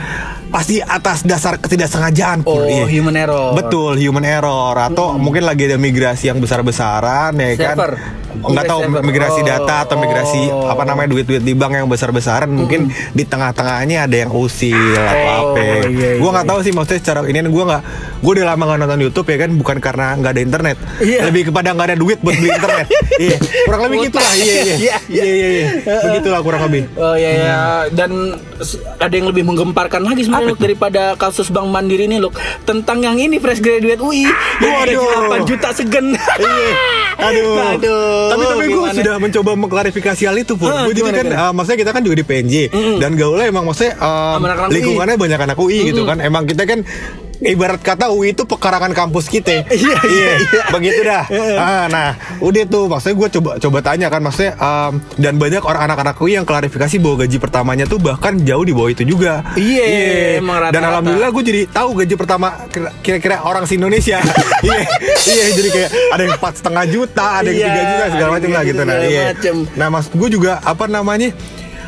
Pasti 0.46 0.78
atas 0.78 1.26
dasar 1.26 1.58
ketidaksengajaan. 1.58 2.46
Oh, 2.46 2.62
iya. 2.64 2.86
human 2.86 3.18
error. 3.18 3.50
Betul, 3.52 3.98
human 3.98 4.22
error 4.22 4.78
atau 4.78 5.18
mungkin 5.18 5.42
lagi 5.42 5.66
ada 5.66 5.74
migrasi 5.74 6.30
yang 6.30 6.38
besar-besaran 6.38 7.34
ya 7.34 7.50
kan. 7.58 7.76
Server. 8.38 8.52
Nggak 8.52 8.64
tahu 8.66 8.80
migrasi 9.02 9.34
Oh, 9.36 9.46
data 9.46 9.74
atau 9.82 9.96
migrasi 9.96 10.40
oh. 10.48 10.66
apa 10.66 10.82
namanya 10.82 11.08
duit-duit 11.08 11.40
di 11.40 11.52
bank 11.52 11.72
yang 11.74 11.86
besar-besaran 11.86 12.48
mungkin 12.48 12.80
di 13.10 13.22
tengah-tengahnya 13.22 14.04
ada 14.04 14.16
yang 14.18 14.30
usil 14.30 14.76
atau 14.92 15.52
apa. 15.52 15.60
iya, 15.86 16.16
Gua 16.16 16.24
iya, 16.24 16.34
nggak 16.34 16.46
tahu 16.46 16.58
sih 16.60 16.72
maksudnya 16.72 16.98
secara 16.98 17.20
ini 17.24 17.40
gua 17.46 17.64
nggak 17.66 17.82
gua 18.18 18.32
udah 18.32 18.46
lama 18.46 18.62
nggak 18.64 18.78
nonton 18.80 19.00
YouTube 19.02 19.28
ya 19.28 19.38
kan 19.38 19.50
bukan 19.52 19.76
karena 19.78 20.06
nggak 20.14 20.30
ada 20.30 20.42
internet. 20.42 20.76
Iya. 20.98 21.20
Lebih 21.24 21.42
kepada 21.46 21.68
nggak 21.70 21.86
ada 21.86 21.96
duit 21.96 22.18
buat 22.18 22.34
beli 22.34 22.50
internet. 22.50 22.86
iya. 23.24 23.36
Kurang 23.62 23.80
lebih 23.86 23.98
gitu 24.04 24.16
lah. 24.16 24.32
Iya 24.34 24.44
iya. 24.44 24.74
Iya, 24.76 24.96
Iya 25.06 25.22
iya. 25.22 25.24
iya 25.24 25.48
iya. 25.48 25.66
Begitulah 26.02 26.40
kurang 26.40 26.62
lebih. 26.64 26.82
Oh 26.94 27.14
iya 27.14 27.30
ya 27.36 27.58
dan 27.88 28.10
s- 28.58 28.76
ada 28.96 29.12
yang 29.12 29.26
lebih 29.26 29.42
menggemparkan 29.42 30.00
lagi 30.00 30.24
sebenarnya 30.24 30.56
daripada 30.56 31.02
kasus 31.14 31.48
Bank 31.48 31.66
Mandiri 31.66 32.04
ini 32.04 32.16
loh 32.16 32.32
tentang 32.62 32.98
yang 32.98 33.16
ini 33.16 33.36
fresh 33.36 33.58
graduate 33.58 33.98
UI 33.98 34.26
yang 34.58 34.74
gaji 34.82 34.96
8 34.96 35.44
juta 35.44 35.68
segen. 35.70 36.06
Iya. 36.16 36.70
Aduh. 37.26 37.56
Aduh, 37.72 38.25
Tapi 38.26 38.44
tapi 38.46 38.64
gue 38.66 38.88
sudah 38.96 39.14
mencoba 39.18 39.50
mengklarifikasi 39.56 40.22
hal 40.26 40.36
itu 40.36 40.54
pun. 40.54 40.68
Ah, 40.68 40.84
Gue 40.84 40.94
jadi 40.94 41.00
gimana, 41.02 41.16
kan, 41.16 41.26
uh, 41.30 41.52
maksudnya 41.52 41.78
kita 41.82 41.90
kan 41.92 42.02
juga 42.02 42.16
di 42.16 42.24
PNJ 42.26 42.54
dan 42.98 43.10
gaulnya 43.14 43.46
emang 43.48 43.64
maksudnya 43.64 43.94
UI. 43.98 44.72
lingkungannya 44.72 45.16
banyak 45.16 45.40
anak 45.40 45.56
UI 45.56 45.78
gitu 45.90 46.02
kan. 46.04 46.18
Emang 46.18 46.44
kita 46.44 46.62
kan 46.64 46.80
ibarat 47.38 47.78
kata 47.78 48.08
UI 48.08 48.32
itu 48.32 48.42
pekarangan 48.42 48.92
kampus 48.92 49.26
kita. 49.26 49.64
Iya, 49.76 49.98
iya, 50.02 50.30
iya. 50.36 50.62
Begitu 50.68 51.00
dah. 51.00 51.24
Ah, 51.54 51.84
nah, 51.86 52.08
udah 52.38 52.64
tuh 52.64 52.86
maksudnya 52.86 53.16
gue 53.16 53.28
coba 53.32 53.50
coba 53.56 53.78
tanya 53.80 54.06
kan 54.06 54.20
maksudnya 54.20 54.56
um, 54.56 54.92
dan 55.14 55.36
banyak 55.36 55.60
orang 55.60 55.84
anak-anak 55.84 56.16
UI 56.16 56.34
yang 56.34 56.44
klarifikasi 56.44 56.96
bahwa 56.96 57.22
gaji 57.22 57.36
pertamanya 57.36 57.84
tuh 57.84 57.98
bahkan 57.98 58.36
jauh 58.38 58.62
di 58.62 58.72
bawah 58.72 58.88
itu 58.88 59.04
juga. 59.04 59.44
Iya, 59.54 59.84
emang 60.36 60.58
Dan 60.58 60.80
rata-rata. 60.80 60.88
alhamdulillah 60.90 61.30
gue 61.30 61.44
jadi 61.44 61.60
tahu 61.68 61.88
gaji 61.96 62.14
pertama 62.14 62.48
kira- 62.68 62.94
kira-kira 63.00 63.36
orang 63.40 63.64
se 63.64 63.74
Indonesia. 63.74 64.18
iya, 64.66 64.80
iya 65.26 65.44
jadi 65.52 65.68
kayak 65.68 65.90
ada 66.10 66.20
yang 66.22 66.34
empat 66.34 66.52
setengah 66.56 66.84
juta, 66.86 67.26
ada 67.36 67.48
yang 67.48 67.58
Iya, 67.58 67.66
tiga 67.66 67.82
juta 67.86 68.04
segala 68.10 68.30
macam 68.32 68.50
lah 68.50 68.62
gitu. 68.62 68.80
Nah, 68.80 68.96
iya. 68.98 69.24
Nah, 69.74 69.88
maksud 69.90 70.12
gue 70.14 70.28
juga 70.30 70.52
apa 70.60 70.84
namanya? 70.86 71.30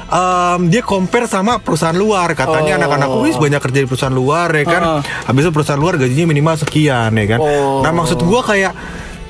Em, 0.09 0.61
dia 0.66 0.81
compare 0.81 1.25
sama 1.25 1.59
perusahaan 1.59 1.92
luar 1.92 2.33
katanya 2.33 2.75
Oh. 2.75 2.79
anak-anak 2.79 3.09
UI 3.14 3.31
banyak 3.38 3.61
kerja 3.61 3.79
di 3.83 3.87
perusahaan 3.87 4.12
luar 4.12 4.49
ya 4.51 4.64
kan 4.64 4.83
Heeh. 4.83 5.01
habis 5.25 5.42
itu 5.42 5.53
perusahaan 5.53 5.77
luar 5.77 5.94
gajinya 5.97 6.27
minimal 6.27 6.57
sekian 6.57 7.12
ya 7.12 7.27
kan 7.29 7.40
Oh. 7.40 7.81
nah 7.81 7.92
maksud 7.92 8.18
gue 8.18 8.40
kayak 8.42 8.73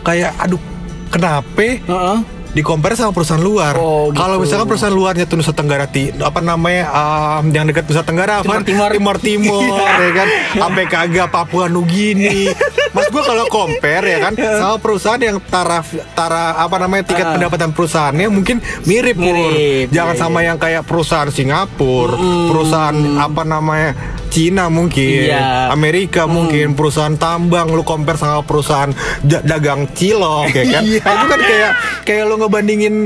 kayak 0.00 0.32
aduh 0.36 0.62
kenapa 1.08 1.66
Heeh. 1.82 2.18
Di 2.48 2.62
compare 2.62 2.96
sama 2.96 3.12
perusahaan 3.12 3.38
luar. 3.38 3.76
Oh, 3.76 4.08
gitu. 4.08 4.18
Kalau 4.18 4.40
misalkan 4.40 4.66
perusahaan 4.66 4.90
luarnya 4.90 5.24
tuh 5.24 5.36
Nusa 5.36 5.52
Tenggara 5.52 5.84
ti, 5.84 6.10
apa 6.10 6.40
namanya 6.40 6.88
um, 6.90 7.48
yang 7.48 7.68
dekat 7.68 7.84
Nusa 7.84 8.02
Tenggara 8.02 8.40
apa? 8.40 8.64
Timur-timur. 8.64 8.90
Timur 8.90 9.16
Timur 9.20 9.86
ya 10.06 10.12
kan. 10.12 10.28
Sampai 10.56 10.84
kagak 10.84 11.28
Papua 11.28 11.68
Nugini. 11.68 12.48
Mas 12.88 13.04
gua 13.08 13.20
kalau 13.22 13.44
compare 13.46 14.06
ya 14.08 14.18
kan 14.18 14.32
sama 14.32 14.76
perusahaan 14.76 15.20
yang 15.20 15.36
taraf 15.44 15.86
tara 16.16 16.56
apa 16.56 16.76
namanya 16.78 17.04
tiket 17.04 17.26
Ah. 17.28 17.36
pendapatan 17.36 17.70
perusahaannya 17.70 18.26
mungkin 18.32 18.56
mirip, 18.84 19.12
Pur. 19.14 19.28
Mirip, 19.28 19.92
Jangan 19.92 20.16
iya, 20.16 20.20
sama 20.20 20.40
yang 20.40 20.56
kayak 20.56 20.82
perusahaan 20.82 21.28
Singapura, 21.28 22.16
perusahaan 22.48 22.96
apa 23.20 23.44
namanya 23.44 23.92
Cina 24.28 24.68
mungkin, 24.68 25.32
Iya. 25.32 25.72
Amerika 25.72 26.28
mungkin, 26.28 26.76
perusahaan 26.76 27.16
tambang 27.16 27.72
lu 27.72 27.82
compare 27.82 28.16
sama 28.16 28.44
perusahaan 28.44 28.92
dagang 29.24 29.88
cilok 29.92 30.52
ya 30.52 30.64
kan. 30.78 30.82
Iya. 30.84 31.00
Nah, 31.02 31.12
itu 31.16 31.26
kan 31.26 31.40
kayak 31.40 31.72
kayak 32.04 32.22
lu 32.28 32.34
ngebandingin. 32.38 32.96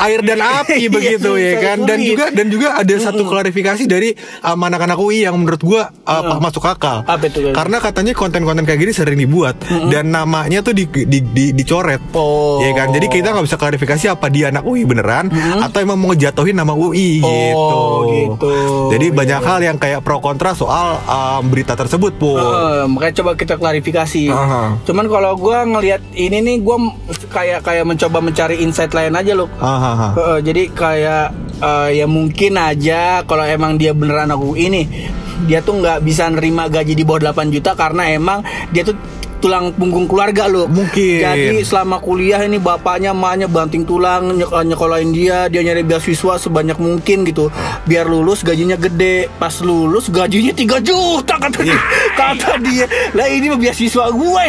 Air 0.00 0.20
dan 0.20 0.38
api 0.40 0.76
Iya, 0.76 0.90
begitu 0.90 1.30
ya 1.34 1.52
kan? 1.58 1.78
Dan 1.82 1.98
juga 2.00 2.24
dan 2.30 2.46
juga 2.48 2.68
ada 2.76 2.94
satu 2.94 3.24
klarifikasi 3.24 3.84
dari 3.84 4.12
um, 4.40 4.58
anak-anak 4.58 4.96
UI 4.96 5.24
yang 5.24 5.36
menurut 5.36 5.60
gua 5.60 5.88
uh, 6.02 6.38
masuk 6.38 6.64
akal. 6.64 7.04
Apa 7.04 7.26
itu? 7.26 7.50
karena 7.50 7.78
katanya 7.78 8.12
konten-konten 8.12 8.64
kayak 8.64 8.80
gini 8.80 8.92
sering 8.92 9.16
dibuat 9.16 9.58
dan 9.88 10.10
namanya 10.10 10.60
tuh 10.60 10.72
di, 10.72 10.84
di, 10.86 11.20
di- 11.20 11.52
dicoret. 11.52 12.00
Oh. 12.12 12.58
ya 12.60 12.72
kan? 12.72 12.90
Jadi 12.90 13.06
kita 13.06 13.30
nggak 13.30 13.44
bisa 13.44 13.56
klarifikasi 13.56 14.04
apa 14.08 14.26
dia 14.28 14.48
anak 14.48 14.64
UI 14.64 14.84
beneran 14.84 15.28
atau 15.60 15.78
emang 15.78 15.96
mau 15.96 16.10
ngejatuhin 16.10 16.54
nama 16.54 16.72
UI 16.72 17.20
Oh, 17.20 18.06
gitu. 18.06 18.34
gitu. 18.34 18.52
jadi 18.90 19.04
Iya, 19.04 19.14
banyak 19.14 19.40
hal 19.42 19.60
yang 19.62 19.76
kayak 19.76 20.00
pro 20.00 20.18
kontra 20.18 20.52
soal 20.52 20.96
um, 21.04 21.42
berita 21.46 21.74
tersebut 21.74 22.16
pun 22.16 22.40
Heeh, 22.40 22.88
makanya 22.88 23.14
coba 23.20 23.30
kita 23.34 23.54
klarifikasi. 23.54 24.24
Aha. 24.26 24.80
Cuman 24.82 25.06
kalau 25.06 25.36
gua 25.36 25.62
ngelihat 25.62 26.00
ini 26.12 26.40
nih 26.40 26.56
gua 26.58 26.80
kayak 27.28 27.60
kayak 27.60 27.84
mencoba 27.84 28.18
mencari 28.18 28.58
insight 28.58 28.90
lain 28.90 29.12
aja 29.12 29.33
loh. 29.34 29.48
Hahaha. 29.58 30.08
Heeh, 30.14 30.38
jadi 30.46 30.62
kayak 30.70 31.26
eh, 31.60 31.88
ya 32.02 32.06
mungkin 32.06 32.54
aja 32.56 33.22
kalau 33.26 33.44
emang 33.44 33.76
dia 33.76 33.90
beneran 33.92 34.30
aku 34.30 34.54
ini 34.54 35.10
dia 35.44 35.60
tuh 35.60 35.82
nggak 35.82 36.06
bisa 36.06 36.30
nerima 36.30 36.70
gaji 36.70 36.94
di 36.94 37.04
bawah 37.04 37.34
8 37.34 37.50
juta 37.52 37.74
karena 37.74 38.08
emang 38.14 38.40
dia 38.70 38.86
tuh 38.86 38.96
tulang 39.44 39.76
punggung 39.76 40.08
keluarga 40.08 40.48
loh. 40.48 40.64
Mungkin. 40.64 41.20
Jadi 41.20 41.60
selama 41.60 42.00
kuliah 42.00 42.40
ini 42.48 42.56
bapaknya, 42.56 43.12
emaknya 43.12 43.44
banting 43.44 43.84
tulang 43.84 44.32
nyek 44.32 44.48
eh, 44.48 44.64
nyekolahin 44.64 45.12
dia, 45.12 45.52
dia 45.52 45.60
nyari 45.60 45.84
beasiswa 45.84 46.40
sebanyak 46.40 46.80
mungkin 46.80 47.28
gitu. 47.28 47.52
Biar 47.84 48.08
lulus 48.08 48.40
gajinya 48.40 48.80
gede. 48.80 49.28
Pas 49.36 49.52
lulus 49.60 50.08
gajinya 50.08 50.56
3 50.56 50.80
juta 50.80 51.36
kata 51.36 51.60
dia. 51.60 51.80
Kata 52.16 52.56
dia. 52.64 52.88
Lah 53.12 53.28
ini 53.28 53.52
mah 53.52 53.60
beasiswa 53.60 54.08
gue. 54.08 54.44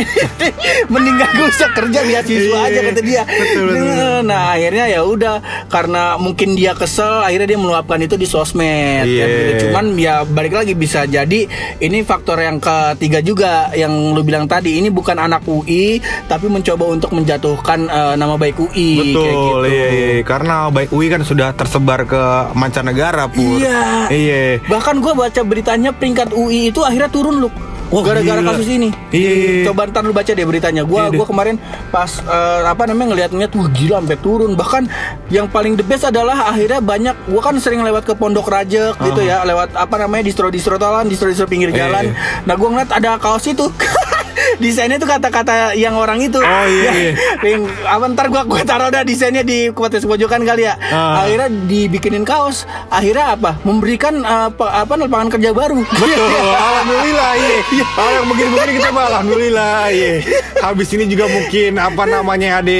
Mending 0.91 1.15
gak 1.19 1.31
gue 1.35 1.47
usah 1.51 1.69
kerja 1.75 1.99
beasiswa 2.07 2.57
aja 2.63 2.79
kata 2.87 3.01
dia. 3.03 3.21
Betul, 3.27 3.63
betul, 3.67 3.85
betul. 3.91 4.17
Nah 4.23 4.55
akhirnya 4.55 4.85
ya 4.87 5.01
udah 5.03 5.35
karena 5.67 6.15
mungkin 6.15 6.55
dia 6.55 6.71
kesel 6.71 7.19
akhirnya 7.19 7.51
dia 7.51 7.59
meluapkan 7.59 7.99
itu 7.99 8.15
di 8.15 8.23
sosmed. 8.23 9.03
Kan 9.03 9.27
gitu. 9.27 9.67
Cuman 9.67 9.85
ya 9.99 10.23
balik 10.23 10.55
lagi 10.55 10.71
bisa 10.71 11.03
jadi 11.03 11.51
ini 11.83 11.99
faktor 12.07 12.39
yang 12.39 12.63
ketiga 12.63 13.19
juga 13.19 13.73
yang 13.75 13.91
lu 14.15 14.23
bilang 14.23 14.47
tadi 14.47 14.77
ini 14.79 14.84
bukan 14.89 15.17
anak 15.17 15.45
UI 15.45 16.01
tapi 16.25 16.49
mencoba 16.49 16.85
untuk 16.89 17.13
menjatuhkan 17.13 17.85
eh, 17.85 18.13
nama 18.15 18.35
baik 18.35 18.57
UI. 18.59 18.89
kayak 18.95 19.07
Betul, 19.13 19.25
gitu. 19.25 19.69
iya, 19.69 19.87
iya. 19.87 20.21
karena 20.21 20.55
baik 20.69 20.89
UI 20.89 21.07
kan 21.07 21.21
sudah 21.21 21.53
tersebar 21.53 22.03
ke 22.03 22.21
mancanegara 22.53 23.25
pur. 23.27 23.57
Iya. 23.57 24.09
Iya. 24.09 24.41
Bahkan 24.65 24.99
gua 24.99 25.13
baca 25.15 25.41
beritanya 25.41 25.89
peringkat 25.89 26.31
UI 26.31 26.69
itu 26.69 26.81
akhirnya 26.81 27.07
turun 27.07 27.39
loh. 27.39 27.53
Wah, 27.93 28.01
gara-gara 28.01 28.41
kasus 28.41 28.65
ini. 28.65 28.89
Iya, 29.13 29.29
iya, 29.29 29.49
iya. 29.61 29.65
Coba 29.69 29.85
ntar 29.85 30.01
lu 30.01 30.09
baca 30.09 30.25
deh 30.27 30.41
beritanya. 30.41 30.81
Gua 30.81 31.05
Iya 31.05 31.21
gua 31.21 31.25
kemarin 31.29 31.61
pas 31.93 32.17
eh, 32.17 32.61
apa 32.65 32.89
namanya 32.89 33.13
ngeliat-ngeliat 33.13 33.51
wah 33.53 33.69
gila 33.69 34.01
sampai 34.01 34.17
turun. 34.25 34.51
Bahkan 34.57 34.83
yang 35.29 35.45
paling 35.45 35.77
the 35.77 35.85
best 35.85 36.01
adalah 36.01 36.49
akhirnya 36.49 36.81
banyak 36.81 37.13
gua 37.29 37.41
kan 37.45 37.61
sering 37.61 37.85
lewat 37.85 38.09
ke 38.09 38.17
Pondok 38.17 38.49
Rajek 38.49 38.97
gitu 39.05 39.21
ya, 39.21 39.45
lewat 39.45 39.77
apa 39.77 39.95
namanya 40.01 40.25
distro-distro 40.25 40.81
talan, 40.81 41.05
distro-distro 41.05 41.45
pinggir 41.45 41.69
Iya, 41.69 41.85
jalan. 41.85 42.09
iya. 42.09 42.41
Nah, 42.49 42.53
gua 42.57 42.69
ngeliat 42.73 42.89
ada 42.89 43.21
kaos 43.21 43.45
itu. 43.45 43.69
Desainnya 44.57 44.97
tuh 44.97 45.07
kata-kata 45.07 45.73
yang 45.73 45.93
orang 45.93 46.19
itu. 46.19 46.39
Oh, 46.39 46.65
iya, 46.65 46.91
iya. 46.91 47.11
Yang, 47.43 47.61
apa 47.83 48.05
ntar 48.11 48.25
gua 48.29 48.41
gua 48.43 48.61
taruh 48.61 48.87
dah 48.87 49.01
desainnya 49.01 49.41
di 49.41 49.69
kuates 49.69 50.03
pojokan 50.03 50.41
kali 50.41 50.65
ya. 50.65 50.75
Ah. 50.89 51.23
Akhirnya 51.23 51.49
dibikinin 51.65 52.23
kaos. 52.23 52.63
Akhirnya 52.87 53.33
apa? 53.33 53.57
Memberikan 53.61 54.21
eh, 54.21 54.43
apa, 54.49 54.65
apa 54.81 54.93
lapangan 54.95 55.29
kerja 55.31 55.51
baru. 55.51 55.81
Betul, 55.85 56.29
alhamdulillah 56.69 57.31
iya. 57.35 57.57
Kalau 57.91 58.11
yang 58.13 58.27
begini-begini 58.27 58.71
kita 58.77 58.89
mah 58.89 59.03
alhamdulillah 59.11 59.77
iya. 59.89 60.13
Habis 60.61 60.89
ini 60.93 61.05
juga 61.05 61.25
mungkin 61.27 61.77
apa 61.77 62.03
namanya 62.05 62.59
ada 62.59 62.79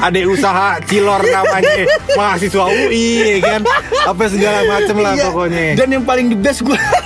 ada 0.00 0.20
usaha 0.24 0.68
cilor 0.84 1.22
namanya 1.22 1.84
mahasiswa 2.14 2.64
UI 2.64 3.06
ya 3.20 3.36
kan. 3.42 3.60
Apa 4.06 4.24
segala 4.28 4.62
macam 4.64 4.96
lah 4.98 5.12
Iya. 5.12 5.24
pokoknya. 5.28 5.66
Dan 5.74 5.88
yang 5.90 6.04
paling 6.04 6.26
the 6.28 6.38
best 6.38 6.60
gue 6.60 6.76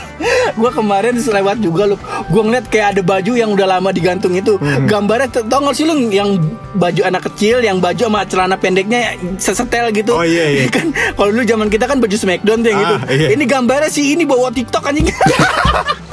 gua 0.55 0.71
kemarin 0.71 1.17
selewat 1.17 1.59
juga 1.59 1.91
lu. 1.91 1.97
Gua 2.29 2.43
ngeliat 2.45 2.67
kayak 2.69 2.97
ada 2.97 3.03
baju 3.03 3.33
yang 3.33 3.51
udah 3.53 3.67
lama 3.67 3.91
digantung 3.91 4.35
itu. 4.35 4.57
Hmm. 4.57 4.87
Gambarnya 4.87 5.29
tau 5.31 5.61
gak 5.63 5.75
sih 5.75 5.85
lu 5.85 5.97
yang 6.09 6.37
baju 6.75 7.01
anak 7.03 7.27
kecil, 7.33 7.61
yang 7.61 7.79
baju 7.79 8.07
sama 8.07 8.23
celana 8.27 8.57
pendeknya 8.57 9.15
sesetel 9.37 9.91
gitu. 9.91 10.15
Oh, 10.15 10.27
iya, 10.27 10.47
iya. 10.51 10.65
kan 10.75 10.91
kalau 11.15 11.31
dulu 11.33 11.45
zaman 11.45 11.69
kita 11.69 11.85
kan 11.87 11.99
baju 11.99 12.17
Smackdown 12.17 12.61
tuh 12.61 12.71
yang 12.71 12.81
Ah, 12.81 12.87
gitu. 12.87 12.97
iya. 13.17 13.29
Ini 13.35 13.45
gambarnya 13.47 13.91
sih 13.91 14.13
ini 14.13 14.23
bawa 14.27 14.53
TikTok 14.53 14.85
anjing. 14.87 15.09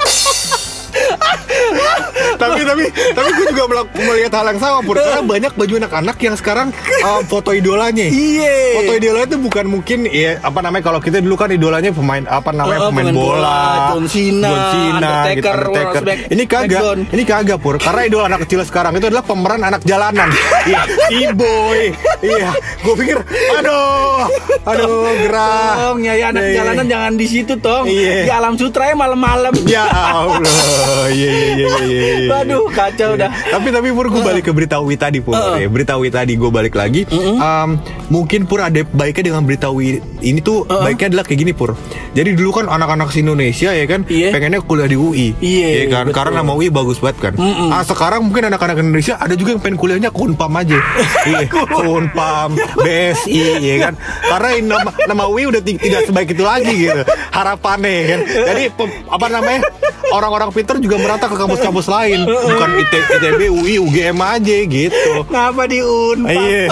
tapi 2.36 2.60
tapi 2.62 2.84
tapi 3.10 3.28
gue 3.32 3.46
juga 3.50 3.64
melihat 3.94 4.32
hal 4.34 4.46
yang 4.48 4.58
sama 4.58 4.78
pur 4.80 4.94
karena 4.94 5.22
banyak 5.22 5.52
baju 5.52 5.74
anak-anak 5.78 6.16
yang 6.18 6.34
sekarang 6.34 6.68
uh, 7.00 7.20
foto 7.22 7.50
idolanya 7.50 8.04
Iya. 8.04 8.76
foto 8.76 8.92
idolanya 8.94 9.26
itu 9.26 9.38
bukan 9.38 9.64
mungkin 9.66 9.98
ya 10.06 10.38
apa 10.40 10.58
namanya 10.60 10.84
kalau 10.84 10.98
kita 10.98 11.18
dulu 11.18 11.34
kan 11.34 11.50
idolanya 11.50 11.90
pemain 11.90 12.24
apa 12.24 12.50
namanya 12.50 12.78
Oh, 12.78 12.90
pemain, 12.90 13.06
pemain 13.06 13.16
bola, 13.16 13.38
bola, 13.40 13.88
John 13.90 14.04
Cena, 14.06 14.48
John 14.48 14.62
Cena, 14.68 14.88
gitu, 14.88 15.48
Undertaker, 15.48 15.56
Undertaker. 15.58 16.02
Smack- 16.02 16.26
ini 16.28 16.42
kagak 16.44 16.82
ini 17.08 17.22
kagak 17.24 17.58
pur 17.58 17.74
karena 17.76 18.00
idol 18.04 18.22
anak 18.24 18.38
kecil 18.44 18.60
sekarang 18.62 18.92
itu 18.94 19.06
adalah 19.06 19.22
pemeran 19.22 19.60
anak 19.60 19.82
jalanan 19.82 20.28
iya 20.64 20.80
si 21.08 21.18
boy 21.32 21.80
iya 22.20 22.50
gue 22.78 22.94
pikir 22.96 23.18
aduh 23.54 24.26
aduh 24.64 24.88
gerah 25.18 25.74
Tong, 25.80 26.00
ya, 26.00 26.14
ya 26.14 26.26
anak 26.28 26.36
Iya, 26.38 26.48
iya. 26.48 26.56
jalanan 26.58 26.86
jangan 26.86 27.12
di 27.14 27.26
situ, 27.26 27.52
Tong. 27.56 27.84
Iya. 27.84 28.24
Di 28.24 28.30
alam 28.30 28.54
sutra 28.54 28.84
ya 28.84 28.94
malam-malam. 28.94 29.52
ya 29.64 29.84
Allah 29.84 31.08
iya 31.10 31.30
iya 31.56 31.67
iya 31.78 31.84
iya 31.84 32.14
iya. 32.18 32.28
Waduh, 32.30 32.64
kacau 32.68 33.10
dah. 33.14 33.30
tapi 33.30 33.68
tapi 33.68 33.88
pur 33.90 34.06
gue 34.06 34.22
balik 34.22 34.44
ke 34.44 34.52
berita 34.52 34.76
Wi 34.78 34.94
tadi 34.94 35.18
pur 35.18 35.32
Heeh. 35.32 35.64
ya, 35.64 35.68
berita 35.68 35.94
Wi 35.94 36.08
tadi 36.08 36.32
gue 36.34 36.48
balik 36.48 36.74
lagi. 36.74 37.04
Em, 37.08 37.70
mungkin 38.08 38.44
pur 38.44 38.60
ada 38.60 38.80
baiknya 38.86 39.30
dengan 39.30 39.42
berita 39.42 39.68
Wi 39.68 39.98
ini 40.20 40.38
tuh 40.38 40.62
baiknya 40.64 41.10
adalah 41.10 41.24
kayak 41.24 41.40
gini 41.40 41.52
pur. 41.52 41.76
Jadi 42.10 42.34
dulu 42.34 42.50
kan 42.52 42.66
anak-anak 42.66 43.10
Indonesia 43.12 43.70
ya 43.70 43.84
kan 43.84 44.02
Iya. 44.04 44.30
pengennya 44.30 44.60
kuliah 44.60 44.86
di 44.86 44.96
UI 44.96 45.28
Iya, 45.36 45.68
ya 45.68 45.84
kan. 45.88 46.04
betul. 46.06 46.16
karena 46.16 46.32
nama 46.38 46.52
UI 46.52 46.68
bagus 46.68 46.98
banget 46.98 47.18
kan. 47.20 47.32
Ah 47.68 47.82
sekarang 47.82 48.24
mungkin 48.24 48.46
anak-anak 48.46 48.78
Indonesia 48.78 49.14
ada 49.14 49.32
juga 49.32 49.52
yang 49.52 49.60
pengen 49.60 49.76
kuliahnya 49.76 50.08
ke 50.08 50.18
Unpam 50.18 50.52
aja. 50.54 50.78
Iya 51.28 51.44
Unpam 51.78 52.54
BSI 52.78 53.40
ya 53.60 53.76
kan. 53.80 53.94
Karena 54.22 54.48
ini 54.54 54.66
nama, 54.66 54.90
nama 55.04 55.24
UI 55.24 55.46
udah 55.46 55.60
ti- 55.60 55.76
tidak 55.76 56.04
sebaik 56.04 56.30
itu 56.30 56.42
lagi 56.42 56.74
gitu. 56.80 57.02
Harapannya 57.30 57.90
ya 57.90 58.04
kan. 58.08 58.20
Jadi 58.26 58.62
apa 59.06 59.26
namanya 59.28 59.60
orang-orang 60.08 60.50
pinter 60.50 60.78
juga 60.78 60.96
merata 60.96 61.26
ke 61.26 61.36
kampus-kampus 61.48 61.86
lain 61.88 62.18
bukan 62.52 62.70
IT, 62.76 62.92
ITB 62.92 63.40
UI 63.48 63.74
UGM 63.80 64.20
aja 64.20 64.56
gitu 64.68 65.12
Kenapa 65.24 65.64
di 65.64 65.80
Unpad? 65.80 66.36
Iya, 66.36 66.64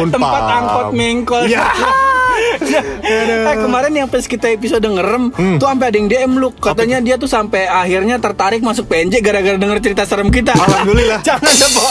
Unpad. 0.00 0.12
Tempat 0.16 0.42
angkot 0.56 0.88
mengkol. 0.96 1.44
Ya. 1.52 1.68
eh, 3.02 3.56
kemarin 3.56 3.92
yang 3.94 4.08
pas 4.08 4.22
kita 4.22 4.48
episode 4.48 4.82
ngerem 4.82 5.28
Hmm. 5.28 5.58
tuh 5.58 5.66
sampai 5.66 5.86
ada 5.88 5.96
yang 5.96 6.08
DM 6.08 6.32
lu 6.36 6.48
katanya 6.52 6.98
dia 6.98 7.16
tuh 7.16 7.26
sampai 7.26 7.66
akhirnya 7.66 8.16
tertarik 8.16 8.60
masuk 8.60 8.86
PNJ 8.86 9.20
gara-gara 9.20 9.56
denger 9.56 9.78
cerita 9.80 10.02
serem 10.02 10.28
kita. 10.28 10.52
Alhamdulillah. 10.52 11.20
Jangan 11.28 11.52
deh, 11.52 11.70
Bo. 11.70 11.86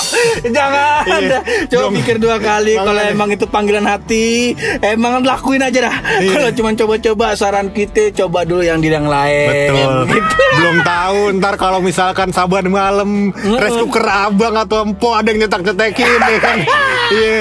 Jangan 0.45 1.03
Iya. 1.05 1.39
Coba 1.67 1.81
Belum. 1.81 1.93
pikir 2.01 2.15
dua 2.17 2.38
kali 2.38 2.73
kalau 2.75 3.01
emang 3.01 3.29
itu 3.29 3.45
panggilan 3.45 3.86
hati, 3.86 4.53
emang 4.81 5.21
lakuin 5.21 5.62
aja 5.62 5.79
dah. 5.84 5.95
Iya. 6.19 6.31
Kalau 6.31 6.49
cuma 6.53 6.69
coba-coba 6.73 7.25
saran 7.36 7.69
kita 7.69 8.12
coba 8.15 8.43
dulu 8.43 8.62
yang 8.62 8.79
di 8.79 8.89
yang 8.89 9.05
lain. 9.05 9.71
Betul. 9.71 9.93
Gitu. 10.15 10.36
Belum 10.55 10.77
tahu 10.81 11.19
ntar 11.36 11.53
kalau 11.55 11.79
misalkan 11.79 12.31
saban 12.31 12.65
malam 12.67 13.29
rice 13.36 13.77
cooker 13.77 14.05
abang 14.05 14.55
atau 14.55 14.81
empo 14.81 15.12
ada 15.12 15.27
yang 15.27 15.43
nyetak-nyetakin 15.43 16.08
ya 16.08 16.39
kan. 16.39 16.58
Iya. 17.05 17.38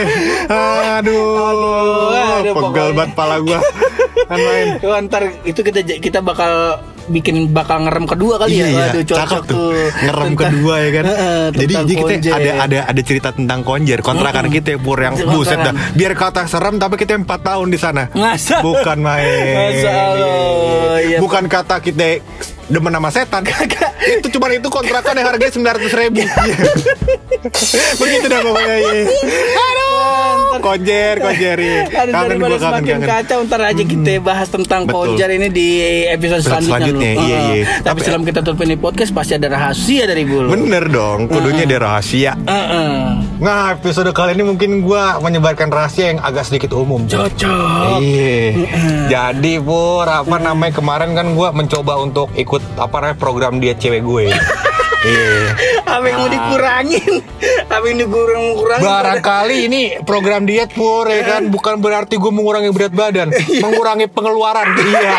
Aduh. 1.01 2.13
aduh, 2.13 2.53
Pegel 2.53 2.53
pokoknya. 2.53 2.94
Banget 2.95 3.13
pala 3.13 3.37
gua. 3.39 3.59
Kan 4.25 4.39
main. 4.39 4.67
Tuh, 4.79 4.95
ntar 5.03 5.23
itu 5.43 5.61
kita 5.61 5.79
kita 5.99 6.19
bakal 6.19 6.79
bikin 7.05 7.53
bakal 7.53 7.85
ngerem 7.85 8.07
kedua 8.07 8.41
kali 8.41 8.57
ya. 8.57 8.67
Waduh, 8.67 9.05
cocok 9.05 9.13
Iya, 9.13 9.21
cakep 9.21 9.43
tuh. 9.45 9.59
Ngerem 10.01 10.25
Tentang- 10.25 10.39
kedua 10.49 10.75
ya 10.75 10.91
kan. 10.91 11.05
Heeh, 11.05 11.43
jadi 11.53 11.73
jadi 11.75 11.93
kita 11.93 12.15
konjer. 12.17 12.33
ada 12.33 12.51
ada 12.65 12.79
ada 12.89 13.01
cerita 13.05 13.29
tentang 13.31 13.61
konjer 13.61 13.99
kontrakan 14.01 14.49
kita 14.49 14.69
ya, 14.73 14.79
pur 14.79 14.97
yang 14.99 15.13
Kontrakan. 15.13 15.37
buset 15.37 15.59
dah. 15.61 15.75
Biar 15.93 16.13
kata 16.15 16.43
serem 16.47 16.75
tapi 16.79 16.95
kita 16.97 17.13
4 17.15 17.29
tahun 17.45 17.69
di 17.69 17.77
sana. 17.77 18.09
Masa? 18.11 18.65
Bukan 18.65 18.99
main. 18.99 19.29
Masa 19.53 19.91
Allah, 19.93 20.97
iya. 20.99 21.19
Bukan 21.21 21.45
kata 21.45 21.77
kita 21.79 22.25
demen 22.65 22.89
sama 22.91 23.11
setan. 23.11 23.43
itu 24.17 24.29
cuma 24.31 24.49
itu 24.49 24.69
kontrakan 24.69 25.15
yang 25.15 25.29
harganya 25.29 25.53
900 25.53 25.93
ribu. 25.95 26.21
Iya. 27.45 27.93
Begitu 27.95 28.27
dah 28.27 28.41
pokoknya. 28.41 28.75
Iya. 28.75 29.05
Konjer, 30.61 31.15
konjer. 31.19 31.57
Kangen 31.91 32.37
gua 32.37 32.49
kangen 32.49 32.61
semakin 32.61 32.95
kangen. 32.97 33.09
kacau 33.09 33.39
ntar 33.45 33.61
aja 33.65 33.83
kita 33.83 34.13
bahas 34.19 34.49
tentang 34.49 34.83
Betul. 34.85 34.95
konjer 35.15 35.29
ini 35.33 35.49
di 35.49 35.69
episode 36.07 36.43
selanjutnya, 36.43 36.71
selanjutnya, 36.79 37.11
loh. 37.15 37.25
iya, 37.25 37.39
iya. 37.51 37.65
Tapi 37.81 37.83
Tapi- 37.85 38.01
sebelum 38.03 38.23
kita 38.25 38.41
tutup 38.41 38.61
ini 38.63 38.75
podcast 38.77 39.11
pasti 39.11 39.33
ada 39.35 39.49
rahasia 39.49 40.05
dari 40.05 40.23
bulu. 40.23 40.49
Bener 40.51 40.85
dong, 40.87 41.27
kudunya 41.27 41.65
dia 41.65 41.79
rahasia. 41.79 42.33
Heeh. 42.37 42.95
Nah, 43.39 43.75
episode 43.75 44.11
kali 44.11 44.35
ini 44.35 44.45
mungkin 44.45 44.81
gua 44.81 45.19
menyebarkan 45.19 45.69
rahasia 45.69 46.13
yang 46.13 46.21
agak 46.21 46.47
sedikit 46.47 46.71
umum. 46.73 47.05
Cocok. 47.05 47.99
Iya. 47.99 48.67
Jadi 49.09 49.59
pur 49.59 50.05
apa 50.05 50.37
namanya 50.37 50.73
kemarin 50.75 51.13
kan 51.13 51.33
gua 51.33 51.51
mencoba 51.51 51.99
untuk 51.99 52.31
ikut 52.35 52.63
apa 52.77 52.97
namanya 53.01 53.19
program 53.19 53.59
diet 53.59 53.79
cewek 53.79 54.03
gue. 54.03 54.27
Iya. 55.05 55.53
Apa 55.95 56.05
yang 56.05 56.19
mau 56.19 56.29
dikurangin? 56.29 57.13
Apa 57.71 57.85
yang 57.87 57.99
dikurang 58.03 58.43
kurangin? 58.59 58.85
Barangkali 58.85 59.57
ini 59.65 59.83
program 60.03 60.43
diet 60.43 60.75
pur 60.75 61.07
ya 61.07 61.23
kan 61.23 61.47
bukan 61.49 61.79
berarti 61.79 62.19
gue 62.19 62.33
mengurangi 62.35 62.75
berat 62.75 62.91
badan, 62.91 63.29
mengurangi 63.63 64.07
pengeluaran. 64.11 64.67
Iya. 64.75 65.19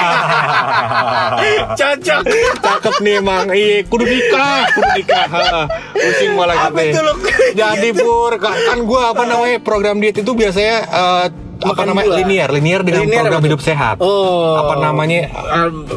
Cocok. 1.75 2.21
Cakep 2.59 2.95
nih 3.01 3.13
emang. 3.19 3.45
Iya, 3.51 3.87
kudu 3.87 4.03
nikah, 4.03 4.67
kudu 4.73 4.89
nikah. 4.95 5.27
Pusing 5.95 6.31
malah 6.35 6.67
Apa 6.67 6.79
gitu. 6.83 6.99
itu? 6.99 7.13
Jadi 7.55 7.89
pur 7.95 8.35
kan 8.37 8.77
gua 8.83 9.15
apa 9.15 9.23
namanya 9.23 9.57
program 9.61 9.97
diet 9.97 10.19
itu 10.19 10.31
biasanya 10.33 10.75
eh, 10.85 11.25
apa 11.55 11.71
Makan 11.71 11.85
namanya 11.87 12.07
buah. 12.11 12.19
linear, 12.19 12.49
linear 12.51 12.81
dengan 12.83 13.07
Linear 13.07 13.23
program 13.23 13.39
apa 13.39 13.47
hidup 13.47 13.61
sehat. 13.63 13.95
Oh. 14.03 14.59
Apa 14.59 14.75
namanya 14.75 15.31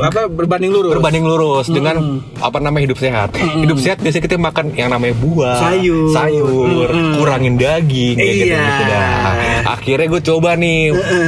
apa 0.06 0.30
berbanding 0.30 0.70
lurus? 0.70 0.94
berbanding 0.94 1.24
lurus 1.26 1.66
dengan 1.66 2.22
apa 2.38 2.58
namanya 2.62 2.86
hidup 2.86 2.98
sehat. 3.02 3.34
Hidup 3.34 3.78
sehat 3.82 3.98
biasanya 3.98 4.22
kita 4.22 4.36
makan 4.38 4.67
yang 4.74 4.90
namanya 4.90 5.14
buah, 5.14 5.56
Sayur. 5.60 6.10
sayur, 6.10 6.88
kurangin 7.16 7.54
daging 7.54 8.14
kayak 8.14 8.34
gitu, 8.34 8.52
Iya. 8.52 8.62
gitu 8.62 8.82
dah. 8.84 9.08
Akhirnya 9.68 10.06
gue 10.08 10.22
coba 10.24 10.50
nih 10.54 10.78